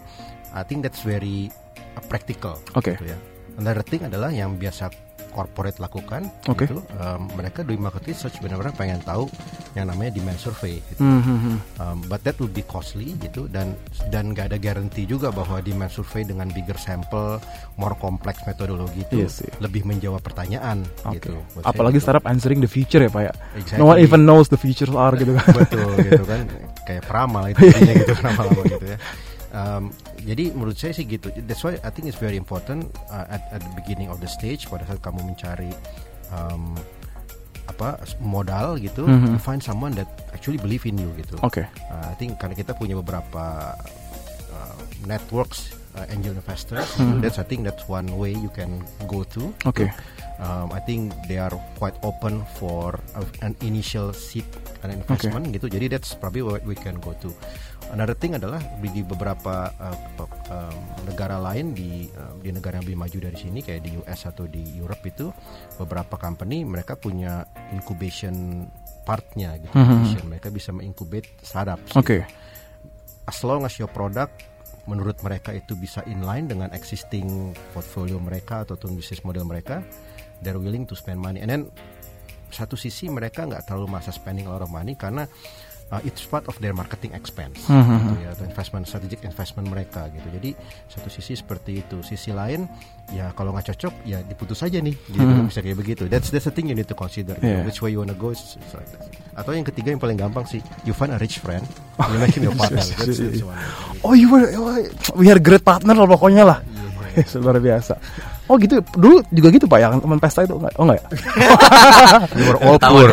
I 0.53 0.61
think 0.61 0.85
that's 0.85 1.01
very 1.01 1.49
uh, 1.97 2.03
practical. 2.05 2.61
Oke. 2.77 2.93
Gitu 2.93 3.09
ya. 3.13 3.17
Another 3.53 3.85
thing 3.85 4.01
adalah 4.05 4.33
yang 4.33 4.57
biasa 4.57 4.89
corporate 5.33 5.81
lakukan 5.81 6.29
Oke. 6.45 6.69
gitu. 6.69 6.79
Um, 6.95 7.27
mereka 7.33 7.65
doing 7.65 7.81
market 7.81 8.05
research 8.05 8.37
benar-benar 8.37 8.71
pengen 8.73 9.01
tahu 9.01 9.25
yang 9.73 9.89
namanya 9.89 10.13
demand 10.13 10.37
survey 10.37 10.77
gitu. 10.93 11.01
Mhm. 11.01 11.57
Um, 11.81 11.97
but 12.05 12.21
that 12.21 12.37
will 12.37 12.47
be 12.47 12.61
costly 12.61 13.17
gitu 13.17 13.49
dan 13.49 13.73
dan 14.13 14.31
nggak 14.31 14.53
ada 14.53 14.57
guarantee 14.61 15.03
juga 15.03 15.33
bahwa 15.33 15.57
demand 15.59 15.89
survey 15.89 16.21
dengan 16.21 16.47
bigger 16.47 16.77
sample, 16.77 17.41
more 17.75 17.97
complex 17.97 18.45
metodologi 18.45 19.01
itu 19.01 19.25
Iya 19.25 19.29
sih. 19.29 19.49
lebih 19.57 19.83
menjawab 19.83 20.21
pertanyaan 20.21 20.85
Oke. 21.03 21.17
gitu. 21.17 21.33
Apalagi 21.65 21.97
gitu. 21.97 22.05
startup 22.05 22.29
answering 22.29 22.61
the 22.61 22.69
future 22.69 23.01
ya 23.01 23.09
Pak 23.09 23.23
ya. 23.25 23.33
Exactly. 23.57 23.79
No 23.81 23.89
one 23.89 23.97
even 23.97 24.23
knows 24.23 24.47
the 24.47 24.59
futures 24.61 24.93
are 24.93 25.17
gitu 25.17 25.33
kan. 25.33 25.49
betul 25.57 25.91
gitu 25.97 26.23
kan 26.23 26.45
kayak 26.87 27.03
peramal 27.03 27.49
itu 27.49 27.65
gitu 27.65 28.13
lama-lama 28.21 28.61
gitu 28.69 28.85
ya. 28.93 28.97
Um, 29.53 29.93
jadi 30.23 30.51
menurut 30.51 30.75
saya 30.75 30.91
sih 30.91 31.05
gitu. 31.05 31.29
That's 31.43 31.61
why 31.61 31.77
I 31.79 31.89
think 31.89 32.07
it's 32.07 32.17
very 32.17 32.35
important 32.35 32.87
uh, 33.07 33.27
at, 33.29 33.43
at 33.51 33.61
the 33.61 33.73
beginning 33.75 34.07
of 34.07 34.17
the 34.17 34.27
stage 34.27 34.65
pada 34.65 34.83
saat 34.83 34.99
kamu 34.99 35.21
mencari 35.23 35.71
um, 36.31 36.73
apa 37.63 37.95
modal 38.19 38.75
gitu, 38.75 39.07
Mhm. 39.07 39.35
to 39.35 39.39
find 39.39 39.59
someone 39.59 39.95
that 39.95 40.07
actually 40.31 40.59
believe 40.59 40.83
in 40.83 40.99
you 40.99 41.07
gitu. 41.15 41.39
Oke. 41.39 41.63
Uh, 41.63 42.05
I 42.07 42.15
think 42.15 42.35
karena 42.35 42.53
kita 42.53 42.75
punya 42.75 42.95
beberapa 42.95 43.71
uh, 44.51 44.75
networks 45.03 45.71
uh, 45.95 46.03
angel 46.09 46.35
investors, 46.35 46.91
Hmm. 46.99 47.23
that's 47.23 47.39
I 47.39 47.45
think 47.47 47.63
that's 47.63 47.87
one 47.87 48.11
way 48.15 48.35
you 48.35 48.51
can 48.51 48.83
go 49.07 49.23
to. 49.35 49.55
Oke. 49.63 49.87
Um, 50.43 50.75
I 50.75 50.81
think 50.83 51.13
they 51.29 51.39
are 51.39 51.53
quite 51.77 51.95
open 52.03 52.43
for 52.57 52.99
a- 53.15 53.33
an 53.39 53.55
initial 53.63 54.11
seed 54.11 54.43
and 54.83 54.91
investment 54.91 55.47
gitu. 55.55 55.71
Jadi 55.71 55.87
that's 55.87 56.17
probably 56.19 56.43
what 56.43 56.65
we 56.67 56.75
can 56.75 56.99
go 56.99 57.15
to. 57.23 57.31
Another 57.93 58.17
thing 58.17 58.33
adalah 58.33 58.57
di 58.81 59.05
beberapa 59.05 59.69
uh, 59.69 59.97
um, 60.49 60.81
negara 61.05 61.37
lain 61.37 61.77
di 61.77 62.09
uh, 62.09 62.33
di 62.41 62.49
negara 62.49 62.81
yang 62.81 62.89
lebih 62.89 62.97
maju 62.97 63.17
dari 63.29 63.37
sini 63.37 63.61
kayak 63.61 63.85
di 63.85 63.93
US 64.01 64.25
atau 64.25 64.49
di 64.49 64.65
Europe 64.81 65.05
itu 65.05 65.29
beberapa 65.77 66.17
company 66.17 66.65
mereka 66.65 66.97
punya 66.97 67.45
incubation 67.69 68.65
partnya 69.05 69.61
gitu. 69.61 69.77
Mhm. 69.77 69.85
Incubation. 69.85 70.25
Mereka 70.25 70.47
bisa 70.49 70.73
mengincubate 70.73 71.37
startups. 71.45 71.93
Oke. 71.93 72.25
gitu. 72.25 72.25
As 73.29 73.37
long 73.45 73.61
as 73.61 73.77
your 73.77 73.93
product 73.93 74.41
menurut 74.89 75.21
mereka 75.21 75.53
itu 75.53 75.77
bisa 75.77 76.01
inline 76.09 76.49
dengan 76.49 76.73
existing 76.73 77.53
portfolio 77.71 78.17
mereka 78.17 78.67
ataupun 78.67 78.97
bisnis 78.97 79.21
model 79.21 79.45
mereka, 79.45 79.85
they're 80.41 80.59
willing 80.59 80.83
to 80.89 80.97
spend 80.97 81.21
money. 81.21 81.39
And 81.39 81.47
then 81.53 81.61
satu 82.53 82.73
sisi 82.73 83.09
mereka 83.09 83.45
nggak 83.45 83.69
terlalu 83.69 83.89
masa 83.89 84.09
spending 84.13 84.45
a 84.45 84.51
lot 84.53 84.61
of 84.61 84.69
money 84.69 84.93
karena 84.93 85.25
uh, 85.89 85.99
it's 86.03 86.23
part 86.23 86.45
of 86.45 86.55
their 86.59 86.71
marketing 86.71 87.11
expense 87.11 87.65
Mhm. 87.65 87.97
gitu 87.97 88.19
ya 88.21 88.29
atau 88.31 88.45
investment 88.45 88.83
strategic 88.85 89.19
investment 89.23 89.67
mereka 89.67 90.07
gitu. 90.09 90.27
Jadi 90.31 90.49
satu 90.87 91.09
sisi 91.09 91.33
seperti 91.33 91.81
itu. 91.81 91.99
Sisi 91.99 92.29
lain 92.29 92.69
ya 93.11 93.33
kalau 93.33 93.51
nggak 93.51 93.73
cocok 93.73 93.93
ya 94.05 94.21
diputus 94.21 94.61
aja 94.61 94.77
nih. 94.77 94.95
Gitu 94.95 95.19
Mhm. 95.19 95.49
bisa 95.49 95.59
kayak 95.59 95.75
begitu. 95.75 96.03
That's 96.07 96.29
that's 96.29 96.45
the 96.45 96.53
thing 96.53 96.69
you 96.69 96.77
need 96.77 96.87
to 96.87 96.95
consider. 96.95 97.35
gitu. 97.35 97.43
Yeah. 97.43 97.65
Which 97.65 97.81
way 97.81 97.91
you 97.91 97.99
wanna 97.99 98.13
go. 98.13 98.29
is- 98.29 98.55
is 98.55 98.73
like 98.73 98.87
that. 98.93 99.09
Atau 99.33 99.51
yang 99.51 99.65
ketiga 99.65 99.89
yang 99.89 99.99
paling 99.99 100.15
gampang 100.15 100.45
sih, 100.45 100.61
you 100.83 100.93
find 100.93 101.09
a 101.09 101.17
rich 101.17 101.41
friend, 101.41 101.65
you 102.13 102.17
make 102.17 102.33
him 102.33 102.45
your 102.45 102.53
partner. 102.53 102.79
That's, 102.79 103.17
that's 103.17 103.41
one. 103.41 103.57
Oh 104.01 104.13
you 104.13 104.29
were, 104.29 104.45
oh, 104.53 104.77
we 105.13 105.27
are 105.27 105.37
great 105.37 105.61
partner 105.61 105.93
lah 105.93 106.05
pokoknya 106.05 106.45
lah. 106.45 106.59
Luar 107.41 107.57
biasa. 107.57 107.93
Oh 108.45 108.57
gitu, 108.57 108.81
dulu 108.93 109.23
juga 109.29 109.47
gitu 109.49 109.65
pak 109.65 109.79
yang 109.79 110.01
teman 110.01 110.19
pesta 110.19 110.43
itu 110.43 110.57
enggak? 110.57 110.73
Oh 110.75 110.83
enggak 110.83 110.97
ya? 110.99 111.07
You 112.37 112.43
were 112.49 112.59
all 112.59 112.77
poor. 112.77 113.09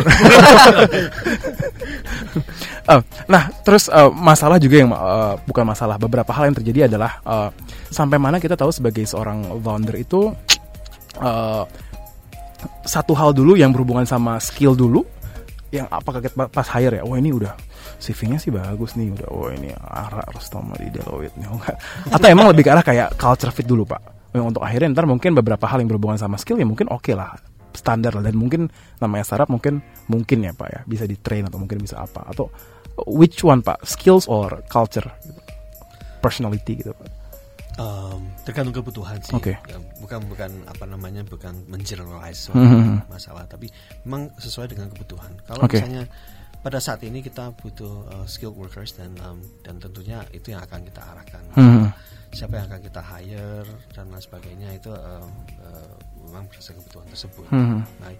Oh, 2.89 3.01
nah 3.29 3.53
terus 3.61 3.85
eh, 3.93 4.09
masalah 4.09 4.57
juga 4.57 4.81
yang 4.81 4.89
eh, 4.89 5.35
bukan 5.45 5.65
masalah 5.65 6.01
beberapa 6.01 6.33
hal 6.33 6.49
yang 6.49 6.57
terjadi 6.57 6.79
adalah 6.89 7.21
eh, 7.21 7.49
sampai 7.93 8.17
mana 8.17 8.41
kita 8.41 8.57
tahu 8.57 8.73
sebagai 8.73 9.05
seorang 9.05 9.45
founder 9.61 9.95
itu 10.01 10.33
eh, 11.21 11.63
satu 12.85 13.13
hal 13.13 13.37
dulu 13.37 13.53
yang 13.53 13.69
berhubungan 13.69 14.05
sama 14.05 14.41
skill 14.41 14.73
dulu 14.73 15.05
yang 15.71 15.87
apakah 15.87 16.19
kita 16.19 16.35
pas 16.51 16.67
hire 16.67 16.99
ya, 16.99 17.03
oh 17.07 17.15
ini 17.15 17.31
udah 17.31 17.55
CV-nya 18.01 18.37
sih 18.43 18.51
bagus 18.51 18.99
nih, 18.99 19.15
udah 19.15 19.27
oh 19.31 19.47
ini 19.55 19.71
Ara 19.71 20.19
Rostoma 20.35 20.75
di 20.75 20.91
Deloitte 20.91 21.39
nih. 21.39 21.47
Atau 22.11 22.27
emang 22.27 22.51
lebih 22.51 22.67
ke 22.67 22.69
arah 22.75 22.83
kayak 22.83 23.15
culture 23.15 23.55
fit 23.55 23.63
dulu 23.63 23.87
pak. 23.87 24.03
Untuk 24.35 24.63
akhirnya 24.63 24.91
ntar 24.91 25.07
mungkin 25.07 25.31
beberapa 25.31 25.63
hal 25.67 25.79
yang 25.79 25.87
berhubungan 25.87 26.19
sama 26.19 26.35
skill 26.35 26.59
ya 26.59 26.67
mungkin 26.67 26.91
oke 26.91 27.11
lah 27.15 27.35
standar 27.73 28.15
lah 28.17 28.23
dan 28.23 28.35
mungkin 28.35 28.67
namanya 28.99 29.23
startup 29.27 29.49
mungkin 29.51 29.83
mungkin 30.07 30.43
ya 30.45 30.51
pak 30.51 30.69
ya 30.71 30.79
bisa 30.87 31.03
di 31.07 31.15
train 31.19 31.47
atau 31.47 31.57
mungkin 31.57 31.79
bisa 31.81 31.99
apa 32.03 32.27
atau 32.29 32.51
which 33.07 33.41
one 33.41 33.63
pak 33.63 33.79
skills 33.87 34.27
or 34.27 34.61
culture 34.67 35.05
gitu. 35.23 35.41
personality 36.19 36.83
gitu 36.83 36.93
pak 36.95 37.21
Um, 37.79 38.27
tergantung 38.43 38.75
kebutuhan 38.83 39.23
sih. 39.23 39.31
Oke. 39.31 39.55
Ya, 39.55 39.79
Bukan 40.03 40.27
bukan 40.27 40.51
apa 40.67 40.83
namanya 40.83 41.23
bukan 41.23 41.55
mengeneralize 41.71 42.51
Hmm. 42.51 42.99
suatu 42.99 43.07
masalah, 43.07 43.47
tapi 43.47 43.71
memang 44.03 44.27
sesuai 44.35 44.75
dengan 44.75 44.91
kebutuhan. 44.91 45.31
Kalau 45.47 45.63
Oke. 45.63 45.79
misalnya 45.79 46.03
pada 46.61 46.83
saat 46.83 46.99
ini 47.07 47.23
kita 47.23 47.55
butuh 47.55 48.11
uh, 48.11 48.25
skilled 48.27 48.59
workers 48.59 48.99
dan 48.99 49.15
um, 49.23 49.39
dan 49.63 49.79
tentunya 49.79 50.19
itu 50.35 50.51
yang 50.51 50.61
akan 50.67 50.83
kita 50.83 50.99
arahkan. 50.99 51.43
Hmm. 51.55 51.87
Siapa 52.35 52.59
yang 52.59 52.67
akan 52.67 52.81
kita 52.85 53.01
hire 53.01 53.67
dan 53.95 54.05
lain 54.11 54.19
sebagainya 54.19 54.69
itu 54.75 54.91
um, 54.91 55.31
uh, 55.63 55.95
memang 56.25 56.45
berdasarkan 56.47 56.81
kebutuhan 56.81 57.07
tersebut. 57.09 57.45
Hmm. 57.49 57.81
Baik. 57.99 58.19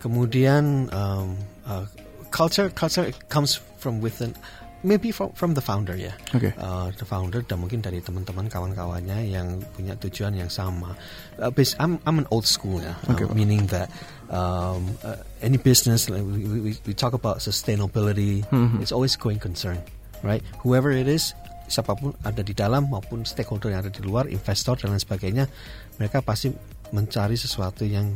Kemudian 0.00 0.92
um, 0.92 1.36
uh, 1.64 1.84
culture 2.28 2.68
culture 2.70 3.08
comes 3.28 3.56
from 3.78 4.00
within 4.00 4.36
maybe 4.84 5.08
from 5.08 5.32
from 5.32 5.56
the 5.56 5.64
founder 5.64 5.96
ya. 5.96 6.12
Oke. 6.36 6.52
Uh, 6.60 6.92
the 7.00 7.08
founder 7.08 7.40
dan 7.40 7.56
mungkin 7.56 7.80
dari 7.80 8.04
teman-teman 8.04 8.52
kawan-kawannya 8.52 9.24
yang 9.24 9.64
punya 9.72 9.96
tujuan 9.96 10.36
yang 10.36 10.52
sama. 10.52 10.92
Uh, 11.40 11.48
bas- 11.48 11.72
I'm 11.80 11.96
I'm 12.04 12.20
an 12.20 12.28
old 12.28 12.44
school 12.44 12.84
ya, 12.84 12.92
uh, 13.08 13.16
Pak. 13.16 13.32
meaning 13.32 13.64
that 13.72 13.88
um, 14.28 14.92
uh, 15.00 15.16
any 15.40 15.56
business 15.56 16.12
like 16.12 16.20
we, 16.20 16.44
we, 16.44 16.70
we 16.84 16.92
talk 16.92 17.16
about 17.16 17.40
sustainability, 17.40 18.44
Mhm. 18.52 18.84
it's 18.84 18.92
always 18.92 19.16
going 19.16 19.40
concern, 19.40 19.80
right? 20.20 20.44
Whoever 20.60 20.92
it 20.92 21.08
is, 21.08 21.32
siapa 21.64 21.96
pun 21.96 22.12
ada 22.20 22.44
di 22.44 22.52
dalam 22.52 22.92
maupun 22.92 23.24
stakeholder 23.24 23.72
yang 23.72 23.88
ada 23.88 23.92
di 23.92 24.04
luar, 24.04 24.28
investor 24.28 24.76
dan 24.76 24.92
lain 24.92 25.00
sebagainya, 25.00 25.48
mereka 25.96 26.20
pasti 26.20 26.52
mencari 26.94 27.34
sesuatu 27.34 27.82
yang 27.82 28.14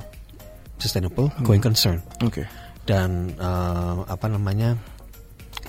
sustainable, 0.78 1.34
going 1.42 1.58
concern. 1.58 1.98
Oke. 2.22 2.46
dan 2.88 3.36
uh, 3.36 4.08
apa 4.08 4.32
namanya 4.32 4.80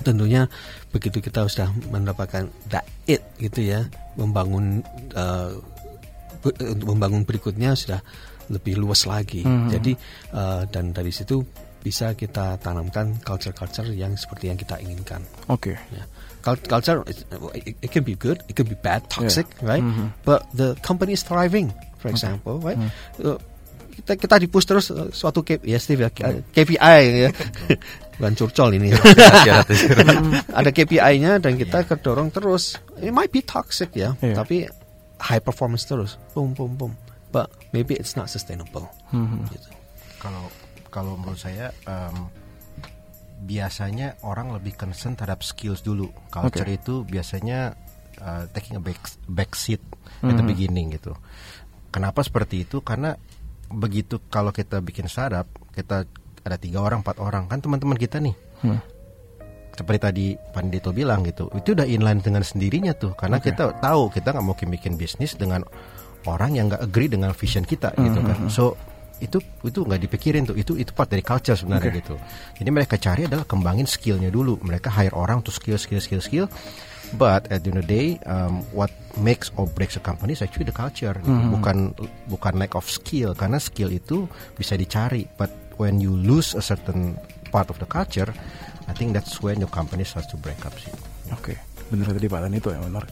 tentunya 0.00 0.48
begitu 0.88 1.20
kita 1.20 1.44
sudah 1.44 1.68
mendapatkan 1.92 2.48
that 2.72 2.88
it 3.04 3.20
gitu 3.36 3.60
ya 3.60 3.84
membangun 4.16 4.80
uh, 5.12 5.52
membangun 6.80 7.28
berikutnya 7.28 7.76
sudah 7.76 8.00
lebih 8.48 8.80
luas 8.80 9.04
lagi. 9.04 9.44
Jadi 9.44 9.92
uh, 10.32 10.64
dan 10.72 10.96
dari 10.96 11.12
situ 11.12 11.44
bisa 11.80 12.12
kita 12.12 12.60
tanamkan 12.60 13.16
culture-culture 13.20 13.88
yang 13.90 14.12
seperti 14.14 14.48
yang 14.48 14.56
kita 14.56 14.76
inginkan 14.78 15.24
Oke. 15.48 15.76
ya. 15.90 16.04
Cul- 16.40 16.60
Culture, 16.64 17.04
it, 17.04 17.20
it, 17.52 17.76
it 17.80 17.90
can 17.92 18.00
be 18.00 18.16
good, 18.16 18.40
it 18.48 18.56
can 18.56 18.64
be 18.64 18.72
bad, 18.74 19.04
toxic, 19.08 19.44
right? 19.60 19.84
But 20.24 20.48
the 20.52 20.72
company 20.80 21.12
is 21.12 21.20
thriving, 21.20 21.68
for 22.00 22.08
example, 22.08 22.56
right? 22.60 22.80
Uh, 23.20 23.36
kita 24.00 24.16
kita 24.16 24.34
dipush 24.40 24.64
terus 24.64 24.88
uh, 24.88 25.12
suatu 25.12 25.44
K, 25.44 25.60
ya 25.60 25.76
Steve 25.76 26.00
ya, 26.00 26.08
KPI 26.08 27.00
ya, 27.24 27.30
bukan 28.16 28.32
curcol 28.32 28.72
ini. 28.72 28.88
Ada 30.58 30.72
KPI-nya 30.72 31.36
dan 31.40 31.60
kita 31.60 31.84
kedorong 31.84 32.32
terus. 32.32 32.80
It 33.00 33.12
might 33.12 33.28
be 33.28 33.44
toxic 33.44 33.92
ya, 33.92 34.16
Iya. 34.20 34.40
tapi 34.40 34.64
high 35.20 35.44
performance 35.44 35.84
terus, 35.84 36.16
boom 36.32 36.56
boom 36.56 36.72
boom. 36.76 36.92
But 37.28 37.52
maybe 37.70 37.94
it's 37.94 38.16
not 38.16 38.32
sustainable. 38.32 38.88
Gitu. 39.52 39.68
Kalau 40.18 40.48
kalau 40.90 41.16
menurut 41.16 41.40
saya 41.40 41.72
em, 41.86 42.28
biasanya 43.40 44.20
orang 44.20 44.52
lebih 44.52 44.76
concern 44.76 45.16
terhadap 45.16 45.40
skills 45.40 45.80
dulu. 45.80 46.12
Culture 46.28 46.68
itu 46.68 47.08
biasanya 47.08 47.72
uh, 48.20 48.44
taking 48.52 48.76
a 48.76 48.82
back, 48.82 49.00
back 49.24 49.56
seat 49.56 49.80
at 50.20 50.36
the 50.36 50.44
beginning 50.44 50.92
gitu. 50.92 51.16
Kenapa 51.88 52.20
seperti 52.20 52.68
itu? 52.68 52.84
Karena 52.84 53.16
begitu 53.72 54.20
kalau 54.28 54.52
kita 54.52 54.84
bikin 54.84 55.08
startup, 55.08 55.48
kita 55.72 56.04
ada 56.44 56.56
tiga 56.60 56.84
orang, 56.84 57.00
empat 57.00 57.16
orang 57.16 57.48
kan 57.48 57.64
teman-teman 57.64 57.96
kita 57.96 58.20
nih. 58.20 58.36
Seperti 59.72 59.98
tadi 60.02 60.26
Pandito 60.36 60.92
bilang 60.92 61.24
gitu, 61.24 61.48
itu 61.56 61.72
udah 61.72 61.88
inline 61.88 62.20
dengan 62.20 62.44
sendirinya 62.44 62.92
tuh. 62.92 63.16
Karena 63.16 63.40
kita 63.40 63.80
tahu 63.80 64.12
kita 64.12 64.36
nggak 64.36 64.46
mungkin 64.46 64.68
bikin 64.68 65.00
bisnis 65.00 65.32
dengan 65.32 65.64
orang 66.28 66.52
yang 66.52 66.68
nggak 66.68 66.84
agree 66.84 67.08
dengan 67.08 67.32
vision 67.32 67.64
kita 67.64 67.96
gitu 67.96 68.20
kan. 68.20 68.38
So 68.52 68.76
itu 69.20 69.38
itu 69.64 69.78
nggak 69.84 70.00
dipikirin 70.08 70.48
tuh. 70.48 70.56
Itu 70.56 70.74
itu 70.76 70.90
part 70.96 71.12
dari 71.12 71.22
culture 71.22 71.56
sebenarnya 71.56 71.92
gitu. 72.00 72.16
Jadi 72.56 72.70
mereka 72.72 72.96
cari 72.96 73.28
adalah 73.28 73.44
kembangin 73.44 73.86
skillnya 73.86 74.32
dulu. 74.32 74.58
Mereka 74.64 74.88
hire 74.90 75.14
orang 75.14 75.44
tuh 75.44 75.52
skill 75.52 75.76
skill 75.76 76.00
skill 76.00 76.24
skill. 76.24 76.46
But 77.10 77.50
at 77.50 77.66
the 77.66 77.74
end 77.74 77.82
of 77.82 77.90
the 77.90 77.90
day 77.90 78.08
um, 78.26 78.62
what 78.70 78.94
makes 79.18 79.50
or 79.58 79.66
breaks 79.66 79.98
a 79.98 80.02
company 80.02 80.38
is 80.38 80.42
actually 80.42 80.66
the 80.66 80.76
culture. 80.76 81.14
Gitu. 81.14 81.30
bukan 81.52 81.92
bukan 82.32 82.52
lack 82.58 82.74
of 82.74 82.88
skill. 82.88 83.36
Karena 83.36 83.60
skill 83.60 83.92
itu 83.92 84.24
bisa 84.56 84.74
dicari. 84.74 85.28
But 85.36 85.52
when 85.76 86.00
you 86.00 86.14
lose 86.14 86.56
a 86.56 86.62
certain 86.62 87.18
part 87.50 87.66
of 87.68 87.82
the 87.82 87.88
culture 87.88 88.30
I 88.90 88.92
think 88.92 89.14
that's 89.14 89.38
when 89.38 89.62
your 89.62 89.70
company 89.70 90.02
starts 90.02 90.26
to 90.34 90.36
break 90.36 90.58
up 90.66 90.74
sih. 90.74 90.90
Oke, 91.30 91.54
bener 91.94 92.10
tadi 92.10 92.26
Pak 92.26 92.42
Dan 92.42 92.58
itu 92.58 92.74
ya 92.74 92.82
benar. 92.82 93.06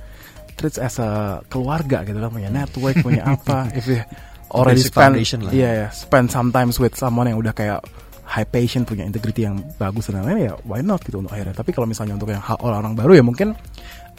Treats 0.59 0.83
as 0.83 0.99
a 0.99 1.39
keluarga 1.47 2.03
gitu 2.03 2.19
kan 2.19 2.35
punya 2.35 2.51
network 2.51 2.99
punya 2.99 3.23
apa. 3.39 3.71
If 3.79 3.87
you 3.87 4.03
already 4.53 4.81
Basic 4.83 4.93
spend, 4.93 5.15
lah. 5.45 5.53
iya 5.53 5.71
ya, 5.85 5.89
spend 5.93 6.33
sometimes 6.33 6.81
with 6.81 6.97
someone 6.97 7.29
yang 7.29 7.39
udah 7.41 7.53
kayak 7.53 7.81
high 8.29 8.45
patient 8.45 8.85
punya 8.85 9.09
integrity 9.09 9.49
yang 9.49 9.61
bagus 9.81 10.13
dan 10.13 10.21
lain-lain 10.21 10.53
ya 10.53 10.55
why 10.69 10.85
not 10.85 11.01
gitu 11.01 11.21
untuk 11.21 11.33
akhirnya. 11.33 11.57
Tapi 11.57 11.71
kalau 11.73 11.89
misalnya 11.89 12.17
untuk 12.17 12.29
yang 12.29 12.45
hal- 12.45 12.61
orang-orang 12.61 12.95
baru 12.97 13.13
ya 13.17 13.25
mungkin 13.25 13.49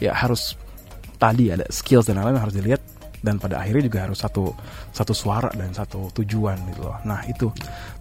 ya 0.02 0.18
harus 0.18 0.58
tadi 1.22 1.54
ada 1.54 1.66
skills 1.70 2.10
dan 2.10 2.18
lain-lain 2.18 2.42
harus 2.42 2.56
dilihat 2.58 2.82
dan 3.20 3.36
pada 3.36 3.60
akhirnya 3.60 3.92
juga 3.92 4.00
harus 4.08 4.18
satu 4.24 4.56
satu 4.96 5.12
suara 5.12 5.52
dan 5.52 5.76
satu 5.76 6.10
tujuan 6.16 6.56
gitu 6.74 6.88
loh. 6.88 6.98
Nah 7.04 7.22
itu 7.28 7.52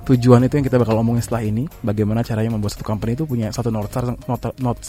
tujuan 0.07 0.47
itu 0.47 0.55
yang 0.57 0.67
kita 0.67 0.79
bakal 0.79 0.97
omongin 1.03 1.21
setelah 1.21 1.43
ini. 1.45 1.67
Bagaimana 1.83 2.23
caranya 2.23 2.55
membuat 2.55 2.79
satu 2.79 2.87
company 2.87 3.19
itu 3.19 3.27
punya 3.27 3.51
satu 3.51 3.69
north 3.69 3.91
star 3.91 4.14
north, 4.14 4.45
north, 4.62 4.85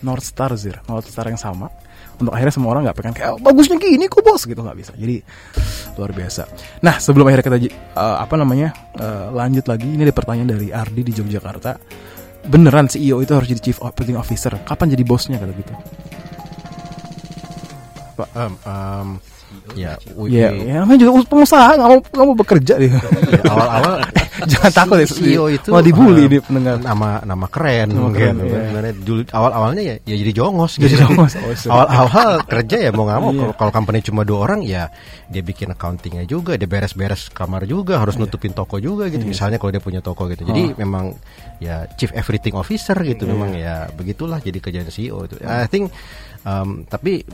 north 0.00 0.24
star 0.24 0.50
zir, 0.56 0.80
north 0.84 1.06
star 1.06 1.26
yang 1.26 1.36
sama. 1.36 1.70
Untuk 2.14 2.30
akhirnya 2.30 2.54
semua 2.54 2.70
orang 2.70 2.86
nggak 2.86 2.94
pengen 2.94 3.12
kayak 3.12 3.30
"Oh, 3.34 3.38
bagusnya 3.38 3.74
gini 3.74 4.06
kok 4.06 4.22
bos 4.22 4.42
gitu 4.42 4.58
nggak 4.58 4.78
bisa. 4.78 4.92
Jadi 4.94 5.18
luar 5.94 6.10
biasa. 6.10 6.42
Nah 6.80 6.96
sebelum 6.96 7.26
akhirnya 7.26 7.44
kita 7.44 7.58
eh, 7.74 8.16
apa 8.18 8.34
namanya 8.34 8.70
eh, 8.94 9.26
lanjut 9.30 9.66
lagi 9.66 9.86
ini 9.86 10.02
ada 10.02 10.14
pertanyaan 10.14 10.50
dari 10.50 10.70
Ardi 10.70 11.02
di 11.02 11.12
Yogyakarta. 11.12 11.72
Beneran 12.44 12.86
CEO 12.86 13.18
itu 13.18 13.32
harus 13.32 13.48
jadi 13.48 13.62
chief 13.62 13.78
operating 13.80 14.14
officer? 14.14 14.52
Kapan 14.62 14.92
jadi 14.92 15.02
bosnya 15.02 15.38
kata 15.38 15.52
gitu? 15.54 15.72
um, 18.36 18.52
um, 18.62 19.08
ya 19.74 19.98
we- 20.14 20.30
Iya, 20.30 20.48
we- 20.52 20.66
ya, 20.66 20.74
namanya 20.82 20.98
juga 21.00 21.24
pengusaha 21.26 21.68
nggak 21.74 21.88
mau 21.88 21.98
nggak 21.98 22.26
mau 22.26 22.36
bekerja 22.36 22.74
dia. 22.78 22.90
ya, 22.94 23.00
awal-awal 23.48 23.94
Jangan 24.52 24.72
takut 24.74 24.96
ya 24.96 25.06
CEO 25.06 25.44
itu 25.48 25.68
mau 25.68 25.80
dibully 25.80 26.24
uh, 26.24 26.28
di 26.28 26.38
pendengar. 26.38 26.76
nama 26.78 27.08
nama 27.20 27.46
keren 27.46 27.88
Nama 27.88 28.00
mungkin. 28.00 28.34
keren, 28.38 28.72
iya. 28.74 28.92
Dulu 28.94 29.20
awal-awalnya 29.28 29.82
ya, 29.82 29.94
ya 30.02 30.16
jadi 30.16 30.32
jongos 30.34 30.72
Jadi 30.76 30.88
gitu. 30.90 31.02
jongos, 31.02 31.32
sorry. 31.36 31.68
awal-awal 31.68 32.28
kerja 32.44 32.76
ya 32.78 32.90
mau 32.90 33.04
nggak 33.04 33.18
mau 33.18 33.32
Iya. 33.32 33.46
kalau 33.54 33.70
company 33.70 33.98
cuma 34.00 34.22
dua 34.22 34.38
orang 34.42 34.60
ya 34.60 34.88
dia 35.26 35.40
bikin 35.40 35.70
accountingnya 35.70 36.24
juga 36.24 36.54
dia 36.54 36.64
beres-beres 36.64 37.28
kamar 37.28 37.64
juga 37.64 37.96
harus 37.96 38.14
nutupin 38.14 38.50
toko 38.50 38.76
juga 38.76 39.06
gitu 39.06 39.22
misalnya 39.22 39.56
kalau 39.56 39.70
dia 39.70 39.80
punya 39.80 39.98
toko 39.98 40.26
gitu 40.26 40.44
jadi 40.44 40.62
Oh. 40.64 40.76
memang 40.76 41.04
ya 41.58 41.84
chief 41.94 42.12
everything 42.12 42.52
officer 42.52 42.94
gitu 42.98 43.24
memang 43.24 43.52
ya 43.52 43.88
begitulah 43.90 44.38
jadi 44.38 44.56
kerjaan 44.56 44.86
CEO 44.86 45.24
itu 45.24 45.36
I 45.40 45.66
think 45.66 45.88
um, 46.42 46.84
tapi 46.84 47.24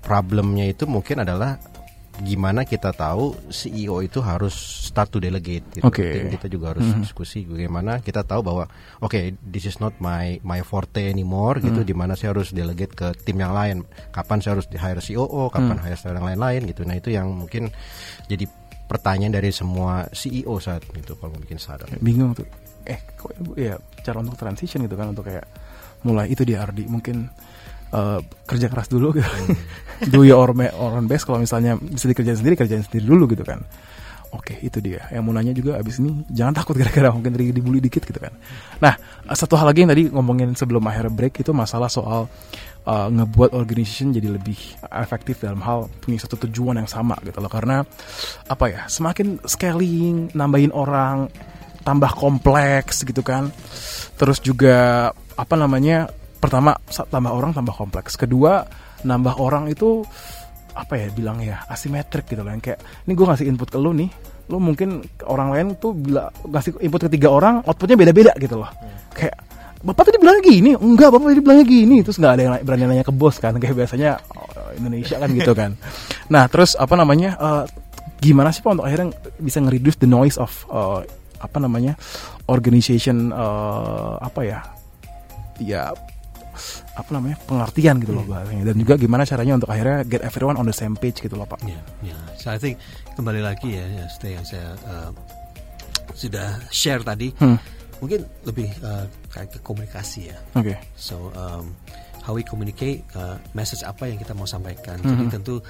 problemnya 0.00 0.66
itu 0.66 0.86
mungkin 0.86 1.20
adalah 1.20 1.58
gimana 2.24 2.64
kita 2.64 2.96
tahu 2.96 3.36
CEO 3.52 4.00
itu 4.00 4.24
harus 4.24 4.54
start 4.88 5.12
to 5.12 5.18
delegate 5.20 5.64
gitu. 5.72 5.84
Think 5.88 6.40
Kita 6.40 6.46
juga 6.48 6.72
harus 6.72 6.88
diskusi 6.96 7.44
bagaimana 7.44 8.00
kita 8.00 8.24
tahu 8.24 8.40
bahwa 8.40 8.64
oke 9.04 9.36
this 9.44 9.68
is 9.68 9.76
not 9.82 9.92
my 10.00 10.40
my 10.40 10.64
forte 10.64 11.00
anymore 11.00 11.60
gitu 11.60 11.84
di 11.84 11.92
mana 11.92 12.16
saya 12.16 12.32
harus 12.32 12.56
delegate 12.56 12.96
ke 12.96 13.12
tim 13.24 13.36
yang 13.36 13.52
lain. 13.52 13.84
Kapan 14.12 14.40
saya 14.40 14.56
harus 14.56 14.68
di 14.68 14.80
hire 14.80 15.02
COO, 15.02 15.52
kapan 15.52 15.76
hire 15.76 15.96
yang 15.96 16.26
lain-lain 16.26 16.60
gitu. 16.70 16.82
Nah, 16.88 16.96
itu 16.96 17.12
yang 17.12 17.28
mungkin 17.28 17.68
jadi 18.30 18.48
pertanyaan 18.86 19.34
dari 19.34 19.50
semua 19.50 20.06
CEO 20.14 20.62
saat 20.62 20.86
itu 20.94 21.18
kalau 21.18 21.34
bikin 21.42 21.58
startup. 21.58 21.90
bingung 21.98 22.30
tuh 22.32 22.46
eh 22.86 23.02
kok 23.18 23.34
ya 23.58 23.74
cara 24.06 24.22
untuk 24.22 24.38
transition 24.38 24.86
gitu 24.86 24.94
kan 24.94 25.10
untuk 25.10 25.26
kayak 25.26 25.42
mulai 26.06 26.30
itu 26.30 26.46
dia 26.46 26.62
Ardi 26.62 26.86
mungkin 26.86 27.26
eh, 27.92 28.20
kerja 28.46 28.66
keras 28.70 28.88
dulu 28.90 29.14
gitu. 29.14 29.30
do 30.12 30.26
your 30.26 30.50
own, 30.76 31.04
best. 31.06 31.26
Kalau 31.28 31.38
misalnya 31.38 31.78
bisa 31.78 32.06
dikerjain 32.10 32.38
sendiri 32.38 32.54
kerjain 32.58 32.82
sendiri 32.82 33.04
dulu 33.06 33.30
gitu 33.30 33.44
kan. 33.46 33.62
Oke 34.34 34.58
itu 34.60 34.82
dia. 34.82 35.06
Yang 35.08 35.22
mau 35.22 35.32
nanya 35.32 35.54
juga 35.54 35.78
abis 35.78 36.02
ini 36.02 36.26
jangan 36.28 36.60
takut 36.60 36.74
gara-gara 36.76 37.08
mungkin 37.14 37.32
dibully 37.32 37.78
dikit 37.78 38.04
gitu 38.04 38.18
kan. 38.18 38.34
Nah 38.82 38.94
satu 39.32 39.54
hal 39.54 39.70
lagi 39.70 39.86
yang 39.86 39.90
tadi 39.92 40.10
ngomongin 40.10 40.52
sebelum 40.58 40.82
akhir 40.84 41.08
break 41.14 41.40
itu 41.40 41.54
masalah 41.54 41.86
soal 41.86 42.26
eh, 42.84 43.08
ngebuat 43.16 43.54
organization 43.54 44.10
jadi 44.12 44.34
lebih 44.34 44.58
efektif 44.92 45.40
dalam 45.40 45.62
hal 45.62 45.86
punya 46.02 46.18
satu 46.20 46.36
tujuan 46.48 46.82
yang 46.82 46.90
sama 46.90 47.16
gitu 47.22 47.38
loh. 47.38 47.48
Karena 47.48 47.80
apa 48.50 48.64
ya 48.66 48.82
semakin 48.90 49.46
scaling 49.46 50.34
nambahin 50.34 50.74
orang 50.74 51.30
tambah 51.86 52.10
kompleks 52.18 53.06
gitu 53.06 53.22
kan. 53.22 53.48
Terus 54.18 54.42
juga 54.42 55.08
apa 55.38 55.54
namanya 55.54 56.10
pertama 56.46 56.78
tambah 56.88 57.32
orang 57.34 57.50
tambah 57.52 57.74
kompleks. 57.74 58.14
Kedua 58.14 58.62
nambah 59.02 59.42
orang 59.42 59.66
itu 59.66 60.06
apa 60.76 60.94
ya 61.00 61.08
bilang 61.10 61.40
ya 61.40 61.64
asimetrik 61.72 62.28
gitu 62.28 62.44
loh 62.44 62.52
yang 62.52 62.60
kayak 62.60 62.78
ini 63.08 63.16
gue 63.16 63.26
ngasih 63.26 63.48
input 63.48 63.72
ke 63.72 63.80
lu 63.80 63.96
nih 63.96 64.12
lu 64.46 64.60
mungkin 64.60 65.00
orang 65.26 65.48
lain 65.56 65.66
tuh 65.80 65.96
bila 65.96 66.28
ngasih 66.44 66.78
input 66.84 67.08
ke 67.08 67.10
tiga 67.18 67.32
orang 67.32 67.64
outputnya 67.66 67.98
beda-beda 67.98 68.32
gitu 68.38 68.62
loh. 68.62 68.70
Kayak 69.10 69.42
bapak 69.82 70.08
tadi 70.08 70.18
bilang 70.22 70.38
gini 70.38 70.72
enggak 70.78 71.10
bapak 71.10 71.26
tadi 71.34 71.42
bilangnya 71.42 71.66
gini. 71.66 71.96
Terus 72.06 72.16
nggak 72.22 72.32
ada 72.32 72.42
yang 72.42 72.54
berani 72.62 72.84
nanya 72.86 73.04
ke 73.04 73.10
bos 73.10 73.42
kan 73.42 73.58
kayak 73.58 73.74
biasanya 73.74 74.22
oh, 74.38 74.70
Indonesia 74.78 75.16
kan 75.18 75.28
gitu 75.34 75.52
kan. 75.56 75.74
Nah 76.32 76.46
terus 76.46 76.78
apa 76.78 76.94
namanya 76.94 77.34
eh, 77.38 77.64
gimana 78.22 78.54
sih 78.54 78.62
pak 78.62 78.78
untuk 78.78 78.86
akhirnya 78.86 79.14
bisa 79.42 79.58
nge-reduce 79.62 79.98
the 79.98 80.08
noise 80.08 80.38
of 80.38 80.50
eh, 80.70 81.02
apa 81.42 81.58
namanya 81.58 81.98
organization 82.46 83.34
eh, 83.34 84.14
apa 84.22 84.40
ya 84.46 84.60
ya 85.58 85.90
apa 86.92 87.08
namanya 87.10 87.36
pengertian 87.44 88.00
gitu 88.00 88.12
loh 88.12 88.24
bahasanya 88.24 88.68
dan 88.68 88.76
juga 88.76 88.94
gimana 88.94 89.22
caranya 89.22 89.54
untuk 89.54 89.68
akhirnya 89.68 90.02
get 90.02 90.22
everyone 90.22 90.56
on 90.56 90.64
the 90.64 90.74
same 90.74 90.94
page 90.94 91.18
gitu 91.18 91.34
loh 91.34 91.44
pak 91.44 91.60
Ya, 91.62 91.80
ya. 92.02 92.16
So 92.36 92.50
I 92.50 92.58
think 92.58 92.76
kembali 93.14 93.40
lagi 93.40 93.74
ya, 93.74 93.84
ya 93.86 94.06
yang 94.22 94.44
saya 94.44 94.74
uh, 94.84 95.10
sudah 96.12 96.60
share 96.70 97.02
tadi, 97.02 97.32
Hmm. 97.36 97.58
mungkin 97.98 98.24
lebih 98.42 98.68
uh, 98.80 99.04
kayak 99.28 99.52
ke 99.52 99.58
komunikasi 99.60 100.32
ya. 100.32 100.36
oke 100.52 100.74
So 100.94 101.32
um, 101.32 101.72
how 102.22 102.32
we 102.32 102.42
communicate, 102.42 103.04
uh, 103.12 103.36
message 103.52 103.82
apa 103.82 104.06
yang 104.06 104.16
kita 104.16 104.32
mau 104.32 104.44
sampaikan. 104.44 104.98
Jadi 104.98 105.24
Mhm. 105.26 105.32
tentu 105.32 105.60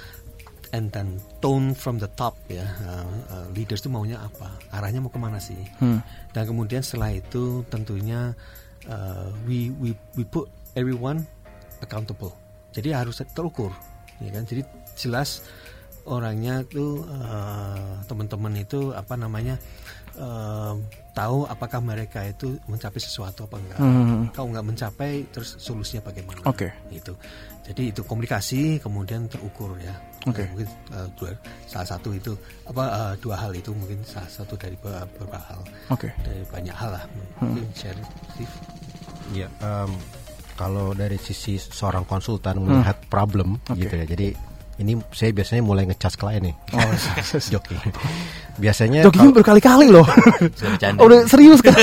and 0.69 0.91
then 0.91 1.15
tone 1.39 1.71
from 1.71 1.95
the 1.95 2.11
top 2.13 2.35
ya, 2.47 2.67
uh, 2.83 3.07
uh, 3.29 3.45
leaders 3.51 3.79
itu 3.79 3.87
maunya 3.87 4.19
apa, 4.19 4.51
arahnya 4.69 4.99
mau 4.99 5.07
ke 5.07 5.15
mana 5.15 5.39
sih. 5.39 5.55
Hmm. 5.79 6.03
Dan 6.31 6.43
kemudian 6.45 6.83
setelah 6.83 7.11
itu 7.11 7.63
tentunya 7.67 8.35
uh, 8.85 9.31
we 9.43 9.71
we 9.73 9.95
we 10.13 10.23
put 10.23 10.47
everyone 10.77 11.25
accountable. 11.81 12.31
Jadi 12.69 12.93
harus 12.93 13.17
terukur, 13.33 13.73
ya 14.21 14.29
kan? 14.29 14.45
Jadi 14.45 14.61
jelas 14.93 15.41
orangnya 16.05 16.61
tuh 16.69 17.03
eh, 17.03 17.93
teman-teman 18.05 18.53
itu 18.61 18.93
apa 18.93 19.17
namanya 19.17 19.57
eh, 20.15 20.73
tahu 21.17 21.49
apakah 21.49 21.81
mereka 21.81 22.21
itu 22.21 22.61
mencapai 22.69 23.01
sesuatu 23.01 23.49
apa 23.49 23.57
enggak. 23.57 23.79
Hmm. 23.81 24.29
Kalau 24.29 24.53
nggak 24.53 24.67
mencapai, 24.69 25.25
terus 25.33 25.57
solusinya 25.57 26.05
bagaimana? 26.05 26.45
Oke. 26.45 26.69
Itu. 26.93 27.17
Jadi 27.67 27.91
itu 27.91 28.05
komunikasi 28.05 28.79
kemudian 28.79 29.25
terukur 29.27 29.75
ya. 29.81 29.97
Oke. 30.29 30.45
Eh, 30.45 30.47
mungkin 30.53 30.69
eh, 30.93 31.07
dua, 31.17 31.33
salah 31.65 31.87
satu 31.89 32.13
itu 32.13 32.37
apa 32.69 32.83
eh, 32.87 33.13
dua 33.19 33.35
hal 33.41 33.51
itu 33.57 33.73
mungkin 33.73 33.99
salah 34.05 34.29
satu 34.29 34.53
dari 34.53 34.77
be- 34.77 35.09
beberapa 35.17 35.41
hal 35.49 35.61
Oke. 35.89 36.13
dari 36.21 36.45
banyak 36.45 36.75
hal 36.77 36.93
lah. 36.93 37.03
Hmm. 37.41 37.57
Mungkin 37.57 37.65
share 37.73 37.97
Steve. 38.37 38.55
Ya, 39.35 39.51
em, 39.59 39.91
kalau 40.57 40.97
dari 40.97 41.21
sisi 41.21 41.61
seorang 41.61 42.03
konsultan 42.03 42.65
melihat 42.65 42.97
problem 43.07 43.61
Oke. 43.69 43.85
gitu 43.85 43.93
ya. 43.93 44.05
Jadi 44.09 44.27
ini 44.77 44.93
saya 45.09 45.33
biasanya 45.33 45.61
mulai 45.65 45.85
ngecas 45.89 46.17
klien 46.17 46.41
nih. 46.41 46.55
Oh, 46.73 46.91
Joki. 47.53 47.77
Biasanya 48.57 49.05
kalau- 49.09 49.33
berkali-kali 49.33 49.87
loh. 49.93 50.05
Oh, 50.97 51.05
udah 51.09 51.29
serius 51.29 51.61
kan? 51.61 51.77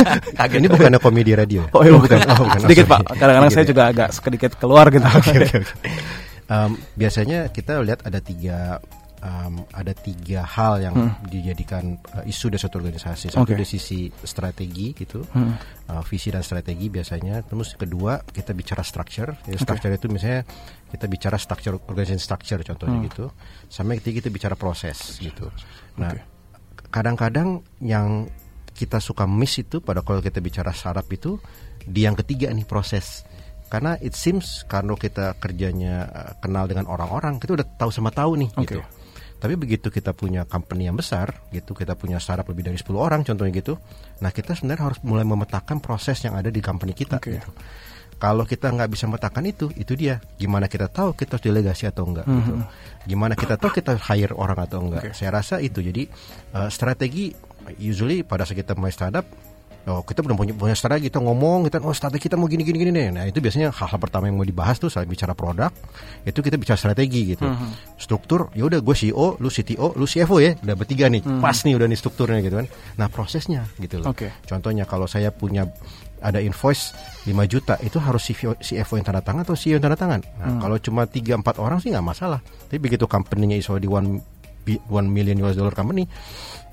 ini 0.58 0.66
bukannya 0.70 0.98
komedi 1.02 1.34
radio. 1.34 1.66
Oh, 1.74 1.82
iya, 1.82 1.94
bukan. 1.94 2.18
Oh, 2.30 2.46
bukan. 2.46 2.60
Sedikit 2.62 2.86
Oh, 2.86 2.90
Pak. 2.98 3.18
Kadang-kadang 3.18 3.50
saya 3.50 3.66
Sedikit 3.66 3.70
juga 3.70 3.82
agak 3.90 4.08
sedikit 4.14 4.50
keluar 4.58 4.86
gitu. 4.90 5.06
Oke, 5.06 5.30
oke. 5.46 5.58
Em, 6.50 6.70
biasanya 6.98 7.38
kita 7.54 7.78
lihat 7.82 8.02
ada 8.02 8.18
tiga 8.18 8.82
em, 9.20 9.54
ada 9.70 9.92
tiga 9.92 10.42
hal 10.42 10.80
yang 10.80 10.96
dijadikan 11.24 11.96
eh, 12.16 12.28
isu 12.28 12.48
dari 12.48 12.60
suatu 12.60 12.80
organisasi. 12.80 13.30
Satu 13.30 13.36
Hmm. 13.36 13.44
Oke. 13.44 13.52
dari 13.54 13.64
sisi 13.64 14.08
strategi 14.24 14.92
gitu, 14.92 15.20
Hmm. 15.30 15.54
eh, 15.86 16.02
visi 16.08 16.28
dan 16.28 16.40
strategi 16.40 16.88
biasanya. 16.88 17.44
Terus 17.44 17.76
kedua 17.76 18.20
kita 18.22 18.50
bicara 18.52 18.80
structure. 18.80 19.36
Ya, 19.44 19.56
structure 19.56 19.92
itu 19.92 20.08
misalnya 20.08 20.48
kita 20.88 21.04
bicara 21.06 21.36
structure 21.36 21.76
organization 21.84 22.18
structure 22.18 22.60
contohnya 22.60 22.98
Hmm. 22.98 23.06
gitu. 23.06 23.24
Sama 23.68 23.94
ketiga 23.96 24.24
kita 24.24 24.30
bicara 24.32 24.56
proses 24.56 25.20
gitu. 25.20 25.52
Nah, 25.96 26.16
kadang-kadang 26.88 27.60
yang 27.78 28.26
kita 28.72 28.98
suka 28.98 29.28
miss 29.28 29.60
itu 29.60 29.78
pada 29.78 30.00
kalau 30.00 30.18
kita 30.18 30.40
bicara 30.40 30.72
startup 30.72 31.04
itu 31.06 31.36
di 31.84 32.04
yang 32.04 32.16
ketiga 32.16 32.48
nih 32.48 32.64
proses 32.64 33.22
karena 33.68 33.94
it 34.00 34.16
seems 34.16 34.64
karena 34.66 34.96
kita 34.96 35.36
kerjanya 35.36 35.94
uh, 36.08 36.32
kenal 36.40 36.64
dengan 36.64 36.88
orang-orang 36.88 37.38
kita 37.38 37.54
udah 37.54 37.66
tahu 37.76 37.90
sama 37.92 38.10
tahu 38.10 38.34
nih 38.40 38.50
Oke. 38.56 38.64
gitu 38.66 38.80
tapi 39.40 39.56
begitu 39.56 39.88
kita 39.88 40.12
punya 40.12 40.44
company 40.44 40.86
yang 40.86 40.94
besar 40.94 41.32
gitu 41.50 41.72
kita 41.72 41.96
punya 41.96 42.20
startup 42.20 42.46
lebih 42.52 42.68
dari 42.68 42.76
10 42.76 42.92
orang 42.94 43.24
contohnya 43.24 43.52
gitu 43.56 43.74
nah 44.20 44.28
kita 44.28 44.52
sebenarnya 44.52 44.92
harus 44.92 45.00
mulai 45.00 45.24
memetakan 45.24 45.80
proses 45.80 46.20
yang 46.20 46.36
ada 46.36 46.52
di 46.52 46.60
company 46.60 46.92
kita 46.92 47.16
Oke. 47.16 47.40
gitu. 47.40 47.50
Kalau 48.20 48.44
kita 48.44 48.68
nggak 48.68 48.92
bisa 48.92 49.08
memetakan 49.08 49.48
itu 49.48 49.72
itu 49.80 49.96
dia. 49.96 50.20
Gimana 50.36 50.68
kita 50.68 50.92
tahu 50.92 51.16
kita 51.16 51.40
harus 51.40 51.44
delegasi 51.48 51.88
atau 51.88 52.04
enggak 52.04 52.28
gitu. 52.28 52.52
Gimana 53.08 53.32
kita 53.32 53.56
tahu 53.56 53.72
kita 53.72 53.96
hire 53.96 54.36
orang 54.36 54.60
atau 54.60 54.84
enggak 54.84 55.08
Oke. 55.08 55.16
saya 55.16 55.40
rasa 55.40 55.56
itu. 55.64 55.80
Jadi 55.80 56.04
uh, 56.52 56.68
strategi 56.68 57.32
usually 57.80 58.20
pada 58.20 58.44
saat 58.44 58.60
kita 58.60 58.76
mulai 58.76 58.92
startup 58.92 59.24
Oh, 59.88 60.04
kita 60.04 60.20
belum 60.20 60.36
punya, 60.36 60.52
punya 60.52 60.76
strategi 60.76 61.08
kita 61.08 61.24
ngomong 61.24 61.64
kita 61.64 61.80
oh 61.80 61.96
strategi 61.96 62.28
kita 62.28 62.36
mau 62.36 62.44
gini 62.44 62.60
gini 62.60 62.76
gini 62.76 62.92
nih. 62.92 63.08
Nah, 63.16 63.24
itu 63.24 63.40
biasanya 63.40 63.72
hal-hal 63.72 63.96
pertama 63.96 64.28
yang 64.28 64.36
mau 64.36 64.44
dibahas 64.44 64.76
tuh 64.76 64.92
saat 64.92 65.08
bicara 65.08 65.32
produk, 65.32 65.72
itu 66.22 66.36
kita 66.36 66.60
bicara 66.60 66.76
strategi 66.76 67.32
gitu. 67.32 67.48
Struktur, 67.96 68.52
ya 68.52 68.68
udah 68.68 68.84
gue 68.84 68.92
CEO, 68.92 69.40
lu 69.40 69.48
CTO, 69.48 69.96
lu 69.96 70.04
CFO 70.04 70.36
ya, 70.36 70.52
udah 70.60 70.74
bertiga 70.76 71.08
nih. 71.08 71.24
Pas 71.40 71.56
nih 71.64 71.74
udah 71.80 71.88
nih 71.88 71.96
strukturnya 71.96 72.44
gitu 72.44 72.60
kan. 72.60 72.66
Nah, 73.00 73.08
prosesnya 73.08 73.64
gitu 73.80 74.04
loh. 74.04 74.12
Oke. 74.12 74.28
Contohnya 74.44 74.84
kalau 74.84 75.08
saya 75.08 75.32
punya 75.32 75.64
ada 76.20 76.36
invoice 76.36 76.92
5 77.24 77.32
juta 77.48 77.80
itu 77.80 77.96
harus 77.96 78.20
CFO, 78.20 78.60
CFO 78.60 79.00
yang 79.00 79.06
tanda 79.08 79.24
tangan 79.24 79.48
atau 79.48 79.56
CEO 79.56 79.80
yang 79.80 79.84
tanda 79.88 79.96
tangan. 79.96 80.20
Nah, 80.36 80.60
kalau 80.60 80.76
cuma 80.76 81.08
3 81.08 81.40
4 81.40 81.56
orang 81.56 81.80
sih 81.80 81.88
nggak 81.88 82.04
masalah. 82.04 82.44
Tapi 82.68 82.76
begitu 82.76 83.08
company-nya 83.08 83.56
ISO 83.56 83.80
di 83.80 83.88
one 83.88 84.20
bi- 84.60 84.80
one 84.92 85.08
million 85.08 85.40
US 85.40 85.56
dollar 85.56 85.72
company, 85.72 86.04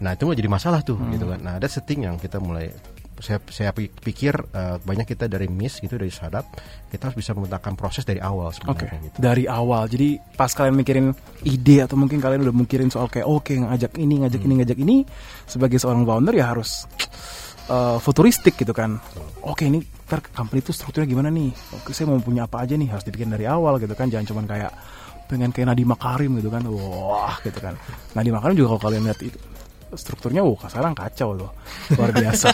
nah 0.03 0.11
itu 0.11 0.27
mulai 0.27 0.35
jadi 0.35 0.51
masalah 0.51 0.83
tuh 0.83 0.99
gitu 1.15 1.23
kan. 1.23 1.39
Nah, 1.39 1.55
ada 1.55 1.71
setting 1.71 2.03
yang 2.03 2.19
kita 2.19 2.35
mulai 2.35 2.67
saya 3.17 3.41
saya 3.49 3.69
pi- 3.73 3.89
pikir 3.89 4.33
eh, 4.53 4.77
banyak 4.77 5.09
kita 5.09 5.25
dari 5.25 5.49
miss 5.49 5.81
gitu 5.81 5.97
dari 5.97 6.13
startup 6.13 6.45
kita 6.87 7.09
harus 7.09 7.17
bisa 7.17 7.33
memetakan 7.33 7.73
proses 7.73 8.05
dari 8.05 8.21
awal 8.21 8.53
sebenarnya 8.53 8.99
gitu. 9.09 9.17
dari 9.17 9.43
awal. 9.49 9.89
Jadi 9.89 10.21
pas 10.37 10.51
kalian 10.53 10.75
mikirin 10.77 11.11
ide 11.43 11.83
atau 11.83 11.97
mungkin 11.99 12.21
kalian 12.21 12.45
udah 12.47 12.55
mikirin 12.55 12.87
soal 12.93 13.09
kayak 13.11 13.27
oke 13.27 13.51
ngajak 13.51 13.97
ini, 13.99 14.23
ngajak 14.23 14.41
ini, 14.45 14.53
ngajak 14.63 14.77
ini 14.79 14.95
sebagai 15.49 15.77
seorang 15.81 16.05
founder 16.07 16.33
ya 16.37 16.53
harus 16.53 16.85
uh, 17.67 17.97
futuristik 17.99 18.55
gitu 18.55 18.71
kan. 18.71 19.01
Oke 19.43 19.67
ini 19.67 19.83
ntar 20.07 20.23
company 20.31 20.63
itu 20.63 20.71
strukturnya 20.71 21.07
gimana 21.09 21.29
nih? 21.33 21.51
Oke 21.75 21.91
saya 21.91 22.07
mau 22.07 22.21
punya 22.23 22.47
apa 22.47 22.63
aja 22.63 22.79
nih 22.79 22.87
harus 22.87 23.03
dibikin 23.03 23.33
dari 23.33 23.49
awal 23.49 23.81
gitu 23.81 23.93
kan. 23.97 24.07
Jangan 24.07 24.25
cuman 24.29 24.45
kayak 24.47 24.71
pengen 25.27 25.51
kayak 25.51 25.67
Nadiem 25.73 25.89
Makarim 25.91 26.31
gitu 26.39 26.49
kan. 26.53 26.63
Wah 26.69 27.35
gitu 27.43 27.59
kan. 27.59 27.75
Nadiem 28.15 28.35
Makarim 28.37 28.55
juga 28.55 28.67
kalau 28.75 28.81
kalian 28.87 29.03
lihat 29.11 29.19
itu 29.25 29.39
strukturnya 29.95 30.43
wah 30.43 30.67
sekarang 30.67 30.91
kacau 30.91 31.31
loh 31.31 31.51
luar 31.95 32.11
biasa. 32.11 32.51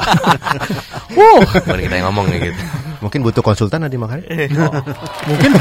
Wuh, 1.17 1.41
Baru 1.65 1.81
kita 1.81 1.95
yang 1.97 2.13
ngomong 2.13 2.29
nih 2.29 2.51
gitu. 2.51 2.61
Mungkin 3.01 3.19
butuh 3.25 3.43
konsultan 3.43 3.83
nanti 3.83 3.97
makanya. 3.97 4.25
mungkin 5.29 5.51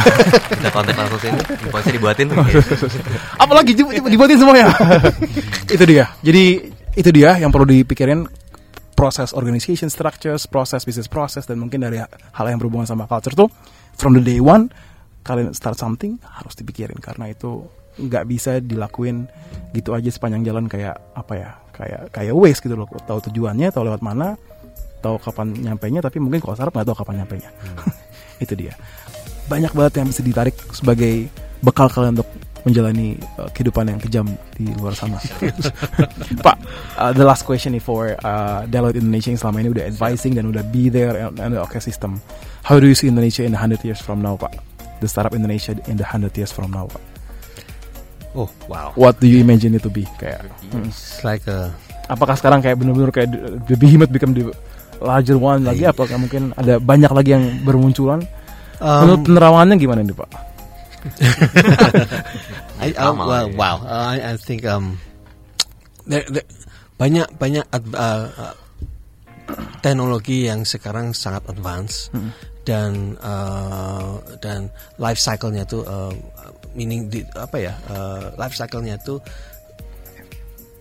Kita 0.53 0.69
kontak 0.71 0.95
langsung 0.97 1.21
sini. 1.23 1.41
Invoice 1.65 1.91
dibuatin. 1.93 2.29
apalagi 3.39 3.73
dibuatin 3.83 4.39
semuanya 4.39 4.73
itu 5.75 5.85
dia 5.85 6.09
jadi 6.25 6.45
itu 6.97 7.11
dia 7.13 7.37
yang 7.41 7.51
perlu 7.51 7.69
dipikirin 7.69 8.25
proses 8.95 9.35
organization 9.35 9.89
structures 9.91 10.47
proses 10.47 10.87
business 10.87 11.11
process 11.11 11.45
dan 11.49 11.59
mungkin 11.59 11.83
dari 11.83 12.01
hal 12.01 12.47
yang 12.47 12.59
berhubungan 12.61 12.87
sama 12.87 13.09
culture 13.11 13.35
tuh 13.35 13.49
from 13.97 14.15
the 14.17 14.23
day 14.23 14.39
one 14.39 14.71
kalian 15.23 15.55
start 15.55 15.79
something 15.79 16.19
harus 16.23 16.55
dipikirin 16.55 16.99
karena 16.99 17.31
itu 17.31 17.67
nggak 18.01 18.25
bisa 18.25 18.59
dilakuin 18.65 19.29
gitu 19.77 19.93
aja 19.93 20.09
sepanjang 20.09 20.49
jalan 20.49 20.65
kayak 20.65 20.97
apa 21.13 21.33
ya 21.37 21.51
kayak 21.73 22.13
kayak 22.13 22.35
waste 22.37 22.63
gitu 22.65 22.77
loh 22.77 22.87
tahu 23.09 23.19
tujuannya 23.33 23.73
tahu 23.73 23.89
lewat 23.89 24.05
mana 24.05 24.37
tahu 25.03 25.19
kapan 25.19 25.51
nyampainya 25.59 26.01
tapi 26.05 26.23
mungkin 26.23 26.39
kalau 26.39 26.55
sarap 26.55 26.73
nggak 26.73 26.87
tahu 26.93 26.97
kapan 27.03 27.25
nyampainya 27.25 27.51
itu 28.45 28.55
dia 28.55 28.77
banyak 29.51 29.73
banget 29.75 29.93
yang 29.99 30.09
bisa 30.09 30.23
ditarik 30.23 30.57
sebagai 30.71 31.27
bekal 31.63 31.91
kalian 31.91 32.15
untuk 32.15 32.31
menjalani 32.63 33.19
uh, 33.39 33.51
kehidupan 33.51 33.91
yang 33.91 33.99
kejam 33.99 34.27
di 34.55 34.71
luar 34.79 34.95
sana. 34.95 35.19
Pak, 36.47 36.57
uh, 36.95 37.11
the 37.11 37.27
last 37.27 37.43
question 37.43 37.75
nih 37.75 37.83
for 37.83 38.15
uh, 38.23 38.63
Deloitte 38.71 39.03
Indonesia 39.03 39.35
yang 39.35 39.41
selama 39.43 39.67
ini 39.67 39.71
udah 39.75 39.85
advising 39.91 40.39
dan 40.39 40.47
udah 40.47 40.63
be 40.71 40.87
there 40.87 41.19
and, 41.19 41.39
and 41.43 41.59
the 41.59 41.61
ecosystem. 41.61 42.23
How 42.63 42.79
do 42.79 42.87
you 42.87 42.95
see 42.95 43.11
Indonesia 43.11 43.43
in 43.43 43.51
the 43.51 43.59
100 43.59 43.83
years 43.83 43.99
from 43.99 44.23
now, 44.23 44.39
Pak? 44.39 44.55
The 45.03 45.11
startup 45.11 45.35
Indonesia 45.35 45.75
in 45.91 45.99
the 45.99 46.07
100 46.07 46.39
years 46.39 46.55
from 46.55 46.71
now, 46.71 46.87
Pak. 46.87 47.12
Oh, 48.33 48.49
wow. 48.65 48.97
What 48.97 49.21
do 49.21 49.29
you 49.29 49.45
imagine 49.45 49.77
it 49.77 49.85
to 49.85 49.93
be? 49.93 50.09
Kayak, 50.17 50.49
hmm. 50.73 50.89
It's 50.89 51.21
like 51.21 51.45
a 51.45 51.69
apakah 52.09 52.33
sekarang 52.37 52.65
kayak 52.65 52.81
benar-benar 52.81 53.13
kayak 53.13 53.29
the, 53.69 53.77
behemoth 53.77 54.09
become 54.09 54.33
the 54.33 54.49
larger 55.01 55.37
one 55.37 55.69
lagi? 55.69 55.85
Apakah 55.85 56.17
mungkin 56.17 56.57
ada 56.57 56.81
banyak 56.81 57.13
lagi 57.13 57.37
yang 57.37 57.45
bermunculan? 57.61 58.25
Menurut 58.81 59.21
um, 59.23 59.27
penerawannya 59.29 59.77
gimana 59.79 60.01
nih, 60.03 60.17
Pak? 60.17 60.31
I, 62.83 62.91
uh, 62.97 63.15
well, 63.15 63.49
wow. 63.55 63.77
Uh, 63.83 64.07
I, 64.17 64.17
I 64.33 64.35
think 64.39 64.65
um, 64.67 64.99
there- 66.07 66.27
there- 66.27 66.49
banyak 66.99 67.27
banyak 67.37 67.67
ad- 67.69 67.95
uh, 67.99 68.27
uh, 68.31 68.55
teknologi 69.83 70.47
yang 70.47 70.63
sekarang 70.63 71.11
sangat 71.13 71.43
advance 71.51 72.11
dan 72.63 73.19
uh, 73.19 74.23
dan 74.39 74.71
life 75.03 75.19
cycle-nya 75.19 75.67
tuh 75.67 75.83
uh, 75.83 76.15
meaning 76.73 77.09
di, 77.09 77.25
apa 77.37 77.57
ya 77.61 77.73
uh, 77.89 78.33
life 78.37 78.57
cycle-nya 78.57 78.97
tuh 79.01 79.21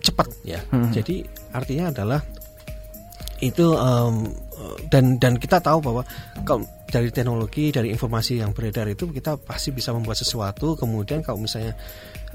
cepat 0.02 0.28
ya. 0.42 0.60
Jadi 0.90 1.22
artinya 1.54 1.94
adalah 1.94 2.20
itu 3.42 3.74
um, 3.74 4.30
dan 4.86 5.18
dan 5.18 5.34
kita 5.34 5.58
tahu 5.58 5.82
bahwa 5.82 6.02
kalau 6.46 6.62
dari 6.86 7.10
teknologi 7.10 7.72
dari 7.74 7.90
informasi 7.90 8.38
yang 8.38 8.54
beredar 8.54 8.86
itu 8.86 9.10
kita 9.10 9.34
pasti 9.40 9.72
bisa 9.74 9.90
membuat 9.96 10.20
sesuatu 10.20 10.76
kemudian 10.76 11.24
kalau 11.24 11.40
misalnya 11.40 11.74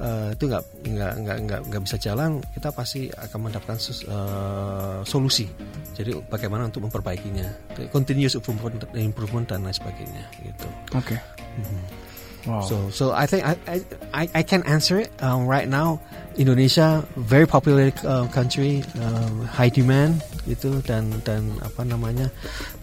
uh, 0.02 0.34
itu 0.34 0.50
nggak 0.50 0.64
nggak 0.84 1.14
nggak 1.24 1.38
nggak 1.46 1.62
nggak 1.70 1.82
bisa 1.86 1.96
jalan 2.02 2.42
kita 2.58 2.74
pasti 2.74 3.08
akan 3.14 3.40
mendapatkan 3.48 3.80
sus- 3.80 4.04
uh, 4.10 5.00
solusi. 5.08 5.48
Jadi 5.96 6.18
bagaimana 6.28 6.68
untuk 6.68 6.86
memperbaikinya. 6.90 7.78
Continuous 7.94 8.36
improvement, 8.36 8.84
improvement 8.98 9.46
dan 9.48 9.64
lain 9.64 9.74
sebagainya 9.78 10.24
gitu. 10.44 10.68
Oke. 10.98 11.16
Wow. 12.48 12.64
So, 12.64 12.76
so 12.90 13.06
I 13.12 13.28
think 13.28 13.44
I 13.44 13.60
I, 14.16 14.24
I, 14.32 14.44
can 14.48 14.64
answer 14.64 15.04
it 15.04 15.12
um, 15.20 15.44
right 15.46 15.68
now. 15.68 16.00
Indonesia 16.40 17.04
very 17.20 17.44
popular 17.44 17.92
uh, 18.08 18.24
country, 18.32 18.88
um, 19.04 19.44
high 19.44 19.68
demand 19.68 20.24
gitu 20.48 20.80
dan 20.88 21.12
dan 21.28 21.52
apa 21.60 21.84
namanya 21.84 22.32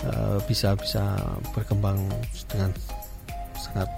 uh, 0.05 0.37
bisa 0.45 0.77
bisa 0.77 1.17
berkembang 1.57 1.97
dengan 2.53 2.77
sangat 3.57 3.89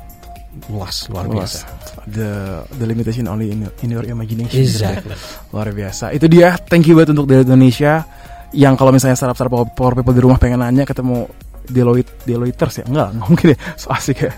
luas 0.70 1.10
luar 1.10 1.26
Luas. 1.26 1.66
biasa. 1.66 1.66
The 2.08 2.32
the 2.78 2.86
limitation 2.86 3.26
only 3.26 3.52
in, 3.52 3.66
in 3.82 3.88
your 3.90 4.06
imagination. 4.06 4.62
Exactly. 4.62 5.18
Luar 5.52 5.68
biasa. 5.74 6.14
Itu 6.14 6.30
dia. 6.30 6.56
Thank 6.56 6.88
you 6.88 6.96
banget 6.96 7.12
untuk 7.12 7.26
dari 7.28 7.44
Indonesia 7.44 8.06
yang 8.54 8.78
kalau 8.78 8.94
misalnya 8.94 9.18
startup 9.18 9.36
startup 9.36 9.68
power 9.74 9.92
people 9.98 10.14
di 10.14 10.22
rumah 10.22 10.38
pengen 10.38 10.62
nanya 10.62 10.86
ketemu 10.86 11.28
Deloitte 11.68 12.12
Deloitters 12.24 12.80
ya 12.80 12.84
enggak 12.86 13.08
nggak 13.16 13.26
mungkin 13.28 13.46
ya 13.52 13.58
so 13.76 13.86
asik 13.92 14.26
ya 14.26 14.32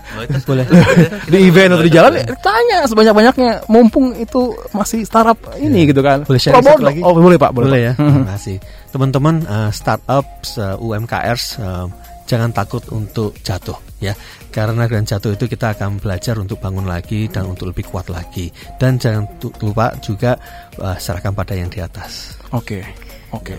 Boleh. 0.45 0.65
di 1.31 1.37
event 1.49 1.71
atau 1.77 1.85
di 1.85 1.93
jalan 1.93 2.11
ya, 2.17 2.25
tanya 2.41 2.79
sebanyak 2.85 3.13
banyaknya 3.13 3.51
mumpung 3.69 4.13
itu 4.17 4.53
masih 4.73 5.05
startup 5.05 5.37
ini 5.57 5.89
gitu 5.89 6.01
kan 6.01 6.25
Boleh 6.25 6.41
Pro 6.41 6.61
satu 6.61 6.83
lagi? 6.83 7.01
oh 7.01 7.13
boleh 7.13 7.37
pak 7.37 7.51
boleh, 7.53 7.79
ya. 7.91 7.93
Terima 7.99 8.35
kasih. 8.35 8.57
Teman-teman 8.89 9.35
uh, 9.45 9.69
startups, 9.69 10.57
uh, 10.57 10.75
UMKRs 10.81 11.61
uh, 11.61 11.85
jangan 12.25 12.53
takut 12.53 12.81
untuk 12.93 13.33
jatuh 13.41 13.77
ya. 13.97 14.13
Karena 14.49 14.89
dengan 14.89 15.05
jatuh 15.05 15.33
itu 15.33 15.45
kita 15.45 15.77
akan 15.77 16.01
belajar 16.01 16.37
untuk 16.37 16.57
bangun 16.57 16.85
lagi 16.85 17.29
dan 17.29 17.49
untuk 17.49 17.69
lebih 17.69 17.85
kuat 17.89 18.09
lagi. 18.09 18.49
Dan 18.77 18.97
jangan 18.97 19.29
lupa 19.61 19.93
juga 20.01 20.37
uh, 20.81 20.97
serahkan 20.97 21.33
pada 21.33 21.53
yang 21.53 21.69
di 21.69 21.81
atas. 21.81 22.37
Oke, 22.53 22.81
oke. 23.29 23.53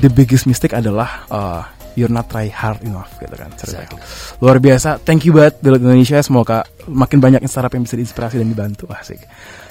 The 0.00 0.10
biggest 0.12 0.44
mistake 0.44 0.76
adalah 0.76 1.24
uh, 1.32 1.62
you're 1.94 2.12
not 2.12 2.30
try 2.30 2.50
hard 2.50 2.82
enough 2.86 3.10
gitu 3.18 3.34
kan. 3.34 3.50
ceritanya. 3.58 3.98
Luar 4.38 4.58
biasa. 4.62 5.02
Thank 5.02 5.26
you 5.26 5.32
banget 5.34 5.58
Deloitte 5.62 5.86
Indonesia. 5.86 6.18
Semoga 6.20 6.66
makin 6.90 7.18
banyak 7.18 7.40
startup 7.46 7.72
yang 7.74 7.86
bisa 7.86 7.96
diinspirasi 7.98 8.38
dan 8.38 8.48
dibantu. 8.50 8.86
Asik. 8.90 9.22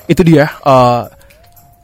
Itu 0.07 0.23
dia 0.25 0.49
uh, 0.63 1.07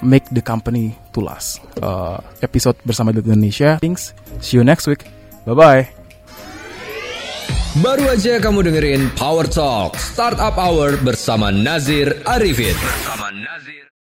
make 0.04 0.28
the 0.32 0.44
company 0.44 0.96
to 1.16 1.24
last. 1.24 1.64
Uh, 1.80 2.20
episode 2.44 2.80
bersama 2.84 3.12
Deloitte 3.16 3.32
Indonesia. 3.32 3.70
Thanks. 3.80 4.12
See 4.44 4.60
you 4.60 4.64
next 4.68 4.88
week. 4.88 5.08
Bye 5.48 5.56
bye. 5.56 5.84
Baru 7.80 8.10
aja 8.10 8.42
kamu 8.42 8.66
dengerin 8.66 9.14
Power 9.14 9.46
Talk 9.46 9.94
Startup 10.02 10.58
Hour 10.58 10.98
bersama 11.06 11.54
Nazir 11.54 12.18
Arifin. 12.26 12.74
Bersama 12.74 13.30
Nazir 13.30 13.79